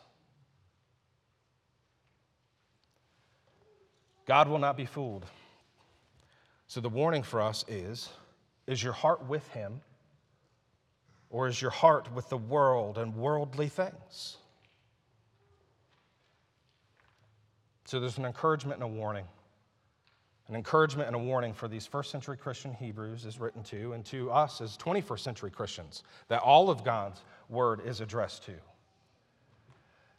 God 4.26 4.46
will 4.46 4.60
not 4.60 4.76
be 4.76 4.86
fooled. 4.86 5.26
So 6.68 6.80
the 6.80 6.88
warning 6.88 7.24
for 7.24 7.40
us 7.40 7.64
is 7.66 8.08
is 8.68 8.80
your 8.80 8.92
heart 8.92 9.26
with 9.26 9.48
him 9.48 9.80
or 11.30 11.48
is 11.48 11.60
your 11.60 11.72
heart 11.72 12.14
with 12.14 12.28
the 12.28 12.36
world 12.36 12.96
and 12.96 13.16
worldly 13.16 13.68
things? 13.68 14.36
So 17.88 17.98
there's 17.98 18.18
an 18.18 18.26
encouragement 18.26 18.82
and 18.82 18.92
a 18.92 18.94
warning. 18.94 19.24
An 20.48 20.54
encouragement 20.54 21.06
and 21.06 21.16
a 21.16 21.18
warning 21.18 21.54
for 21.54 21.68
these 21.68 21.86
first 21.86 22.10
century 22.10 22.36
Christian 22.36 22.74
Hebrews 22.74 23.24
is 23.24 23.40
written 23.40 23.62
to, 23.62 23.94
and 23.94 24.04
to 24.04 24.30
us 24.30 24.60
as 24.60 24.76
21st 24.76 25.20
century 25.20 25.50
Christians, 25.50 26.02
that 26.28 26.42
all 26.42 26.68
of 26.68 26.84
God's 26.84 27.22
word 27.48 27.80
is 27.86 28.02
addressed 28.02 28.44
to. 28.44 28.52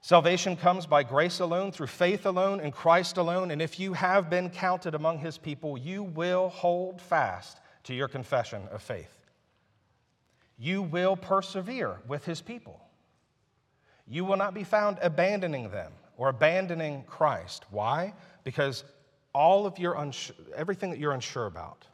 Salvation 0.01 0.55
comes 0.55 0.87
by 0.87 1.03
grace 1.03 1.41
alone, 1.41 1.71
through 1.71 1.85
faith 1.85 2.25
alone, 2.25 2.59
in 2.59 2.71
Christ 2.71 3.17
alone. 3.17 3.51
And 3.51 3.61
if 3.61 3.79
you 3.79 3.93
have 3.93 4.31
been 4.31 4.49
counted 4.49 4.95
among 4.95 5.19
his 5.19 5.37
people, 5.37 5.77
you 5.77 6.01
will 6.01 6.49
hold 6.49 6.99
fast 6.99 7.59
to 7.83 7.93
your 7.93 8.07
confession 8.07 8.63
of 8.71 8.81
faith. 8.81 9.15
You 10.57 10.81
will 10.81 11.15
persevere 11.15 11.99
with 12.07 12.25
his 12.25 12.41
people. 12.41 12.81
You 14.07 14.25
will 14.25 14.37
not 14.37 14.55
be 14.55 14.63
found 14.63 14.97
abandoning 15.03 15.69
them 15.69 15.91
or 16.19 16.27
abandoning 16.27 17.05
Christ. 17.07 17.65
Why? 17.71 18.13
Because 18.43 18.83
all 19.33 19.65
of 19.65 19.79
your 19.79 19.97
everything 20.53 20.91
that 20.91 20.99
you're 20.99 21.13
unsure 21.13 21.45
about, 21.45 21.87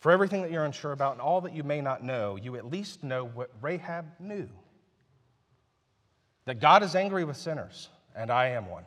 For 0.00 0.12
everything 0.12 0.42
that 0.42 0.52
you're 0.52 0.66
unsure 0.66 0.92
about 0.92 1.12
and 1.12 1.20
all 1.20 1.40
that 1.40 1.54
you 1.54 1.64
may 1.64 1.80
not 1.80 2.04
know, 2.04 2.36
you 2.36 2.56
at 2.56 2.70
least 2.70 3.02
know 3.02 3.24
what 3.24 3.50
Rahab 3.60 4.04
knew 4.20 4.48
that 6.44 6.60
God 6.60 6.82
is 6.84 6.94
angry 6.94 7.24
with 7.24 7.36
sinners, 7.36 7.88
and 8.14 8.30
I 8.30 8.48
am 8.48 8.68
one. 8.68 8.84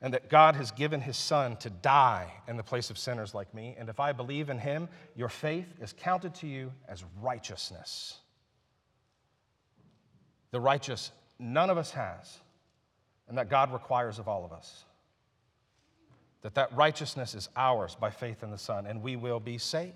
And 0.00 0.14
that 0.14 0.28
God 0.28 0.54
has 0.56 0.70
given 0.70 1.00
his 1.00 1.16
son 1.16 1.56
to 1.56 1.70
die 1.70 2.32
in 2.46 2.56
the 2.56 2.62
place 2.62 2.90
of 2.90 2.98
sinners 2.98 3.34
like 3.34 3.52
me. 3.54 3.74
And 3.78 3.88
if 3.88 4.00
I 4.00 4.12
believe 4.12 4.50
in 4.50 4.58
him, 4.58 4.88
your 5.16 5.28
faith 5.28 5.66
is 5.80 5.92
counted 5.92 6.34
to 6.36 6.46
you 6.46 6.72
as 6.88 7.04
righteousness. 7.20 8.18
The 10.50 10.60
righteous 10.60 11.10
none 11.42 11.70
of 11.70 11.76
us 11.78 11.90
has, 11.90 12.38
and 13.28 13.36
that 13.38 13.50
God 13.50 13.72
requires 13.72 14.18
of 14.18 14.28
all 14.28 14.44
of 14.44 14.52
us 14.52 14.84
that 16.42 16.56
that 16.56 16.74
righteousness 16.74 17.34
is 17.34 17.48
ours 17.56 17.96
by 17.98 18.10
faith 18.10 18.42
in 18.42 18.50
the 18.50 18.58
Son, 18.58 18.84
and 18.86 19.00
we 19.00 19.16
will 19.16 19.40
be 19.40 19.58
saved. 19.58 19.94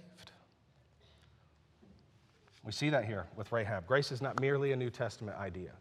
We 2.65 2.73
see 2.73 2.91
that 2.91 3.05
here 3.05 3.27
with 3.37 3.53
Rahab. 3.53 3.87
Grace 3.87 4.11
is 4.11 4.23
not 4.23 4.41
merely 4.41 4.73
a 4.73 4.77
New 4.77 4.91
Testament 4.91 5.37
idea. 5.39 5.73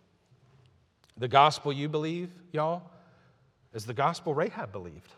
The 1.18 1.28
gospel 1.28 1.72
you 1.72 1.88
believe, 1.88 2.30
y'all, 2.52 2.92
is 3.74 3.86
the 3.86 3.94
gospel 3.94 4.34
Rahab 4.34 4.72
believed. 4.72 5.14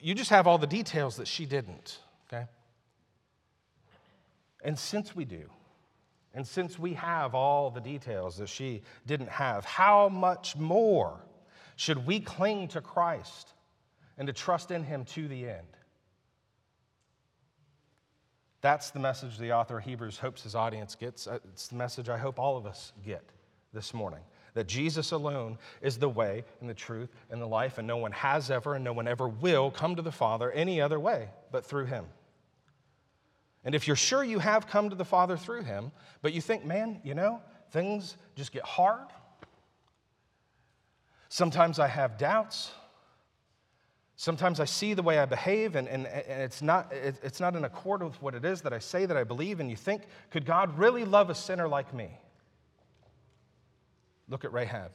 You 0.00 0.14
just 0.14 0.30
have 0.30 0.46
all 0.46 0.58
the 0.58 0.66
details 0.66 1.16
that 1.16 1.28
she 1.28 1.44
didn't, 1.44 1.98
okay? 2.26 2.46
And 4.64 4.78
since 4.78 5.14
we 5.14 5.24
do, 5.24 5.50
and 6.34 6.46
since 6.46 6.78
we 6.78 6.94
have 6.94 7.34
all 7.34 7.70
the 7.70 7.80
details 7.80 8.36
that 8.38 8.48
she 8.48 8.82
didn't 9.06 9.28
have, 9.28 9.64
how 9.64 10.08
much 10.08 10.56
more? 10.56 11.20
should 11.76 12.06
we 12.06 12.20
cling 12.20 12.68
to 12.68 12.80
Christ 12.80 13.54
and 14.18 14.26
to 14.26 14.32
trust 14.32 14.70
in 14.70 14.84
Him 14.84 15.04
to 15.06 15.26
the 15.28 15.48
end. 15.48 15.66
That's 18.60 18.90
the 18.90 19.00
message 19.00 19.38
the 19.38 19.52
author 19.52 19.78
of 19.78 19.84
Hebrews 19.84 20.18
hopes 20.18 20.44
his 20.44 20.54
audience 20.54 20.94
gets. 20.94 21.26
Uh, 21.26 21.40
it's 21.52 21.66
the 21.66 21.74
message 21.74 22.08
I 22.08 22.16
hope 22.18 22.38
all 22.38 22.56
of 22.56 22.66
us 22.66 22.92
get 23.04 23.24
this 23.72 23.92
morning 23.92 24.20
that 24.54 24.68
Jesus 24.68 25.10
alone 25.10 25.58
is 25.80 25.98
the 25.98 26.08
way 26.08 26.44
and 26.60 26.70
the 26.70 26.74
truth 26.74 27.08
and 27.30 27.42
the 27.42 27.46
life, 27.46 27.78
and 27.78 27.88
no 27.88 27.96
one 27.96 28.12
has 28.12 28.50
ever 28.50 28.74
and 28.74 28.84
no 28.84 28.92
one 28.92 29.08
ever 29.08 29.26
will 29.26 29.70
come 29.70 29.96
to 29.96 30.02
the 30.02 30.12
Father 30.12 30.52
any 30.52 30.80
other 30.80 31.00
way 31.00 31.30
but 31.50 31.64
through 31.64 31.86
Him. 31.86 32.04
And 33.64 33.74
if 33.74 33.86
you're 33.86 33.96
sure 33.96 34.24
you 34.24 34.38
have 34.40 34.66
come 34.66 34.90
to 34.90 34.96
the 34.96 35.04
Father 35.04 35.36
through 35.36 35.62
Him, 35.62 35.92
but 36.20 36.32
you 36.32 36.40
think, 36.40 36.64
man, 36.64 37.00
you 37.04 37.14
know, 37.14 37.40
things 37.70 38.16
just 38.34 38.52
get 38.52 38.64
hard, 38.64 39.06
Sometimes 41.32 41.78
I 41.78 41.88
have 41.88 42.18
doubts. 42.18 42.72
Sometimes 44.16 44.60
I 44.60 44.66
see 44.66 44.92
the 44.92 45.02
way 45.02 45.18
I 45.18 45.24
behave, 45.24 45.76
and, 45.76 45.88
and, 45.88 46.06
and 46.06 46.42
it's, 46.42 46.60
not, 46.60 46.92
it, 46.92 47.18
it's 47.22 47.40
not 47.40 47.56
in 47.56 47.64
accord 47.64 48.02
with 48.02 48.20
what 48.20 48.34
it 48.34 48.44
is 48.44 48.60
that 48.60 48.74
I 48.74 48.78
say 48.78 49.06
that 49.06 49.16
I 49.16 49.24
believe, 49.24 49.58
and 49.58 49.70
you 49.70 49.76
think, 49.76 50.02
could 50.30 50.44
God 50.44 50.76
really 50.76 51.06
love 51.06 51.30
a 51.30 51.34
sinner 51.34 51.66
like 51.66 51.94
me? 51.94 52.10
Look 54.28 54.44
at 54.44 54.52
Rahab. 54.52 54.90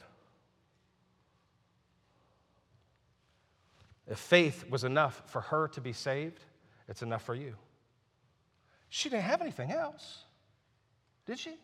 If 4.06 4.20
faith 4.20 4.64
was 4.70 4.84
enough 4.84 5.20
for 5.26 5.40
her 5.40 5.66
to 5.66 5.80
be 5.80 5.92
saved, 5.92 6.44
it's 6.86 7.02
enough 7.02 7.24
for 7.24 7.34
you. 7.34 7.56
She 8.88 9.08
didn't 9.08 9.24
have 9.24 9.42
anything 9.42 9.70
else, 9.70 10.24
did 11.26 11.38
she? 11.38 11.56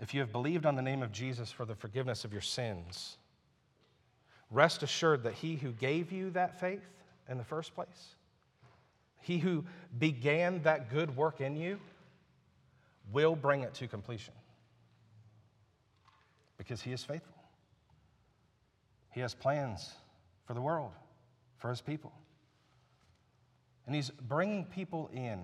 if 0.00 0.12
you 0.12 0.20
have 0.20 0.32
believed 0.32 0.66
on 0.66 0.76
the 0.76 0.82
name 0.82 1.02
of 1.02 1.12
Jesus 1.12 1.50
for 1.50 1.64
the 1.64 1.74
forgiveness 1.74 2.24
of 2.24 2.32
your 2.32 2.42
sins, 2.42 3.16
rest 4.50 4.82
assured 4.82 5.22
that 5.22 5.34
he 5.34 5.56
who 5.56 5.72
gave 5.72 6.12
you 6.12 6.30
that 6.30 6.60
faith 6.60 6.86
in 7.28 7.38
the 7.38 7.44
first 7.44 7.74
place, 7.74 8.14
he 9.20 9.38
who 9.38 9.64
began 9.98 10.62
that 10.62 10.90
good 10.90 11.16
work 11.16 11.40
in 11.40 11.56
you, 11.56 11.80
will 13.12 13.36
bring 13.36 13.62
it 13.62 13.72
to 13.72 13.86
completion 13.86 14.34
because 16.58 16.82
he 16.82 16.92
is 16.92 17.04
faithful. 17.04 17.34
He 19.12 19.20
has 19.20 19.32
plans 19.32 19.92
for 20.44 20.54
the 20.54 20.60
world, 20.60 20.90
for 21.58 21.70
his 21.70 21.80
people. 21.80 22.12
And 23.86 23.94
he's 23.94 24.10
bringing 24.10 24.64
people 24.64 25.10
in. 25.12 25.38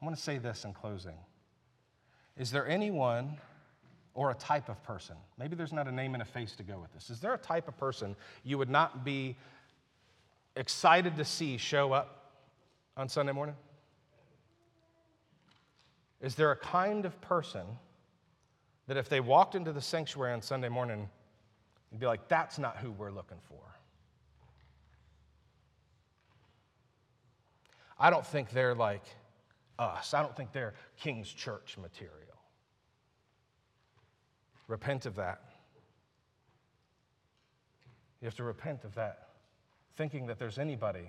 I 0.00 0.04
want 0.04 0.16
to 0.16 0.22
say 0.22 0.38
this 0.38 0.64
in 0.64 0.72
closing. 0.72 1.16
Is 2.36 2.50
there 2.50 2.66
anyone 2.66 3.38
or 4.14 4.30
a 4.30 4.34
type 4.34 4.68
of 4.68 4.82
person? 4.82 5.16
Maybe 5.38 5.54
there's 5.54 5.72
not 5.72 5.86
a 5.86 5.92
name 5.92 6.14
and 6.14 6.22
a 6.22 6.26
face 6.26 6.56
to 6.56 6.62
go 6.62 6.78
with 6.80 6.92
this. 6.92 7.10
Is 7.10 7.20
there 7.20 7.34
a 7.34 7.38
type 7.38 7.68
of 7.68 7.76
person 7.78 8.16
you 8.42 8.58
would 8.58 8.70
not 8.70 9.04
be 9.04 9.36
excited 10.56 11.16
to 11.16 11.24
see 11.24 11.56
show 11.56 11.92
up 11.92 12.32
on 12.96 13.08
Sunday 13.08 13.32
morning? 13.32 13.54
Is 16.20 16.34
there 16.34 16.50
a 16.50 16.56
kind 16.56 17.04
of 17.04 17.20
person 17.20 17.66
that 18.86 18.96
if 18.96 19.08
they 19.08 19.20
walked 19.20 19.54
into 19.54 19.72
the 19.72 19.80
sanctuary 19.80 20.32
on 20.32 20.42
Sunday 20.42 20.68
morning, 20.68 21.08
you'd 21.90 22.00
be 22.00 22.06
like, 22.06 22.28
that's 22.28 22.58
not 22.58 22.76
who 22.76 22.90
we're 22.92 23.10
looking 23.10 23.38
for? 23.48 23.60
I 28.02 28.10
don't 28.10 28.26
think 28.26 28.50
they're 28.50 28.74
like 28.74 29.04
us. 29.78 30.12
I 30.12 30.22
don't 30.22 30.36
think 30.36 30.50
they're 30.50 30.74
King's 30.98 31.32
Church 31.32 31.78
material. 31.80 32.10
Repent 34.66 35.06
of 35.06 35.14
that. 35.14 35.40
You 38.20 38.26
have 38.26 38.34
to 38.34 38.42
repent 38.42 38.82
of 38.82 38.96
that, 38.96 39.28
thinking 39.96 40.26
that 40.26 40.40
there's 40.40 40.58
anybody 40.58 41.08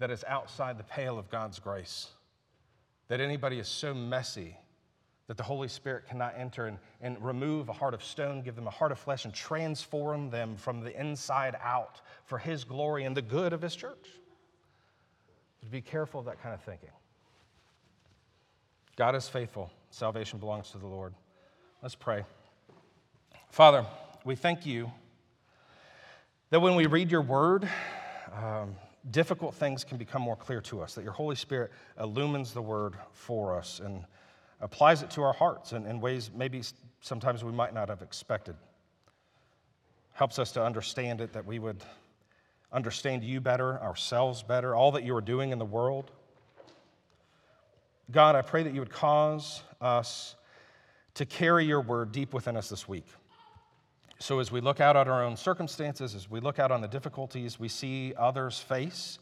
that 0.00 0.10
is 0.10 0.24
outside 0.26 0.78
the 0.78 0.84
pale 0.84 1.16
of 1.16 1.30
God's 1.30 1.60
grace, 1.60 2.08
that 3.06 3.20
anybody 3.20 3.60
is 3.60 3.68
so 3.68 3.94
messy 3.94 4.56
that 5.28 5.36
the 5.36 5.44
Holy 5.44 5.68
Spirit 5.68 6.08
cannot 6.08 6.34
enter 6.36 6.66
and, 6.66 6.78
and 7.00 7.24
remove 7.24 7.68
a 7.68 7.72
heart 7.72 7.94
of 7.94 8.02
stone, 8.02 8.42
give 8.42 8.56
them 8.56 8.66
a 8.66 8.70
heart 8.70 8.90
of 8.90 8.98
flesh, 8.98 9.26
and 9.26 9.32
transform 9.32 10.28
them 10.28 10.56
from 10.56 10.80
the 10.80 11.00
inside 11.00 11.56
out 11.62 12.00
for 12.24 12.38
His 12.38 12.64
glory 12.64 13.04
and 13.04 13.16
the 13.16 13.22
good 13.22 13.52
of 13.52 13.62
His 13.62 13.76
church. 13.76 14.08
So 15.62 15.68
be 15.70 15.80
careful 15.80 16.20
of 16.20 16.26
that 16.26 16.42
kind 16.42 16.54
of 16.54 16.60
thinking. 16.62 16.90
God 18.96 19.14
is 19.14 19.28
faithful, 19.28 19.70
salvation 19.90 20.38
belongs 20.38 20.70
to 20.72 20.78
the 20.78 20.86
Lord. 20.86 21.14
Let's 21.82 21.94
pray. 21.94 22.24
Father, 23.48 23.86
we 24.24 24.36
thank 24.36 24.66
you 24.66 24.90
that 26.50 26.60
when 26.60 26.74
we 26.74 26.86
read 26.86 27.10
your 27.10 27.22
word, 27.22 27.68
um, 28.34 28.76
difficult 29.10 29.54
things 29.54 29.84
can 29.84 29.96
become 29.96 30.20
more 30.20 30.36
clear 30.36 30.60
to 30.62 30.82
us, 30.82 30.94
that 30.94 31.04
your 31.04 31.12
Holy 31.12 31.36
Spirit 31.36 31.70
illumines 31.98 32.52
the 32.52 32.62
word 32.62 32.94
for 33.12 33.56
us 33.56 33.80
and 33.80 34.04
applies 34.60 35.02
it 35.02 35.10
to 35.10 35.22
our 35.22 35.32
hearts 35.32 35.72
in, 35.72 35.86
in 35.86 36.00
ways 36.00 36.30
maybe 36.34 36.62
sometimes 37.00 37.42
we 37.42 37.52
might 37.52 37.74
not 37.74 37.88
have 37.88 38.02
expected. 38.02 38.54
Helps 40.12 40.38
us 40.38 40.52
to 40.52 40.62
understand 40.62 41.20
it, 41.20 41.32
that 41.32 41.46
we 41.46 41.58
would 41.58 41.82
understand 42.72 43.22
you 43.22 43.40
better, 43.40 43.80
ourselves 43.80 44.42
better, 44.42 44.74
all 44.74 44.92
that 44.92 45.04
you 45.04 45.14
are 45.14 45.20
doing 45.20 45.50
in 45.50 45.58
the 45.58 45.64
world. 45.64 46.10
God, 48.10 48.34
I 48.34 48.42
pray 48.42 48.62
that 48.62 48.72
you 48.72 48.80
would 48.80 48.90
cause 48.90 49.62
us 49.80 50.34
to 51.14 51.26
carry 51.26 51.64
your 51.64 51.80
word 51.80 52.12
deep 52.12 52.32
within 52.32 52.56
us 52.56 52.68
this 52.68 52.88
week. 52.88 53.06
So, 54.18 54.38
as 54.38 54.52
we 54.52 54.60
look 54.60 54.80
out 54.80 54.96
at 54.96 55.08
our 55.08 55.24
own 55.24 55.36
circumstances, 55.36 56.14
as 56.14 56.30
we 56.30 56.40
look 56.40 56.58
out 56.58 56.70
on 56.70 56.80
the 56.80 56.88
difficulties 56.88 57.58
we 57.58 57.68
see 57.68 58.14
others 58.16 58.58
face, 58.58 59.18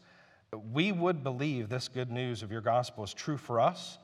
we 0.71 0.91
would 0.91 1.23
believe 1.23 1.69
this 1.69 1.87
good 1.87 2.11
news 2.11 2.43
of 2.43 2.51
your 2.51 2.61
gospel 2.61 3.03
is 3.03 3.13
true 3.13 3.37
for 3.37 3.59
us 3.59 3.97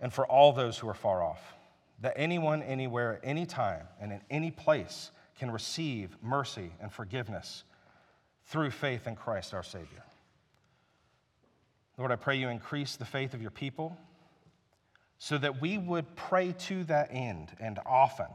and 0.00 0.12
for 0.12 0.26
all 0.26 0.52
those 0.52 0.78
who 0.78 0.88
are 0.88 0.94
far 0.94 1.22
off. 1.22 1.54
That 2.00 2.14
anyone, 2.16 2.62
anywhere, 2.62 3.20
anytime, 3.22 3.86
and 4.00 4.12
in 4.12 4.20
any 4.30 4.50
place 4.50 5.12
can 5.38 5.50
receive 5.50 6.16
mercy 6.22 6.72
and 6.80 6.92
forgiveness 6.92 7.62
through 8.46 8.70
faith 8.70 9.06
in 9.06 9.16
Christ 9.16 9.54
our 9.54 9.62
Savior. 9.62 10.02
Lord, 11.98 12.10
I 12.10 12.16
pray 12.16 12.36
you 12.36 12.48
increase 12.48 12.96
the 12.96 13.04
faith 13.04 13.34
of 13.34 13.42
your 13.42 13.50
people 13.50 13.96
so 15.18 15.38
that 15.38 15.60
we 15.60 15.78
would 15.78 16.16
pray 16.16 16.52
to 16.52 16.84
that 16.84 17.08
end 17.12 17.52
and 17.60 17.78
often. 17.86 18.26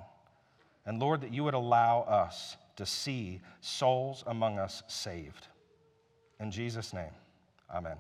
And 0.85 0.99
Lord, 0.99 1.21
that 1.21 1.33
you 1.33 1.43
would 1.43 1.53
allow 1.53 2.01
us 2.03 2.55
to 2.77 2.85
see 2.85 3.41
souls 3.59 4.23
among 4.25 4.57
us 4.57 4.83
saved. 4.87 5.47
In 6.39 6.51
Jesus' 6.51 6.93
name, 6.93 7.11
amen. 7.73 7.97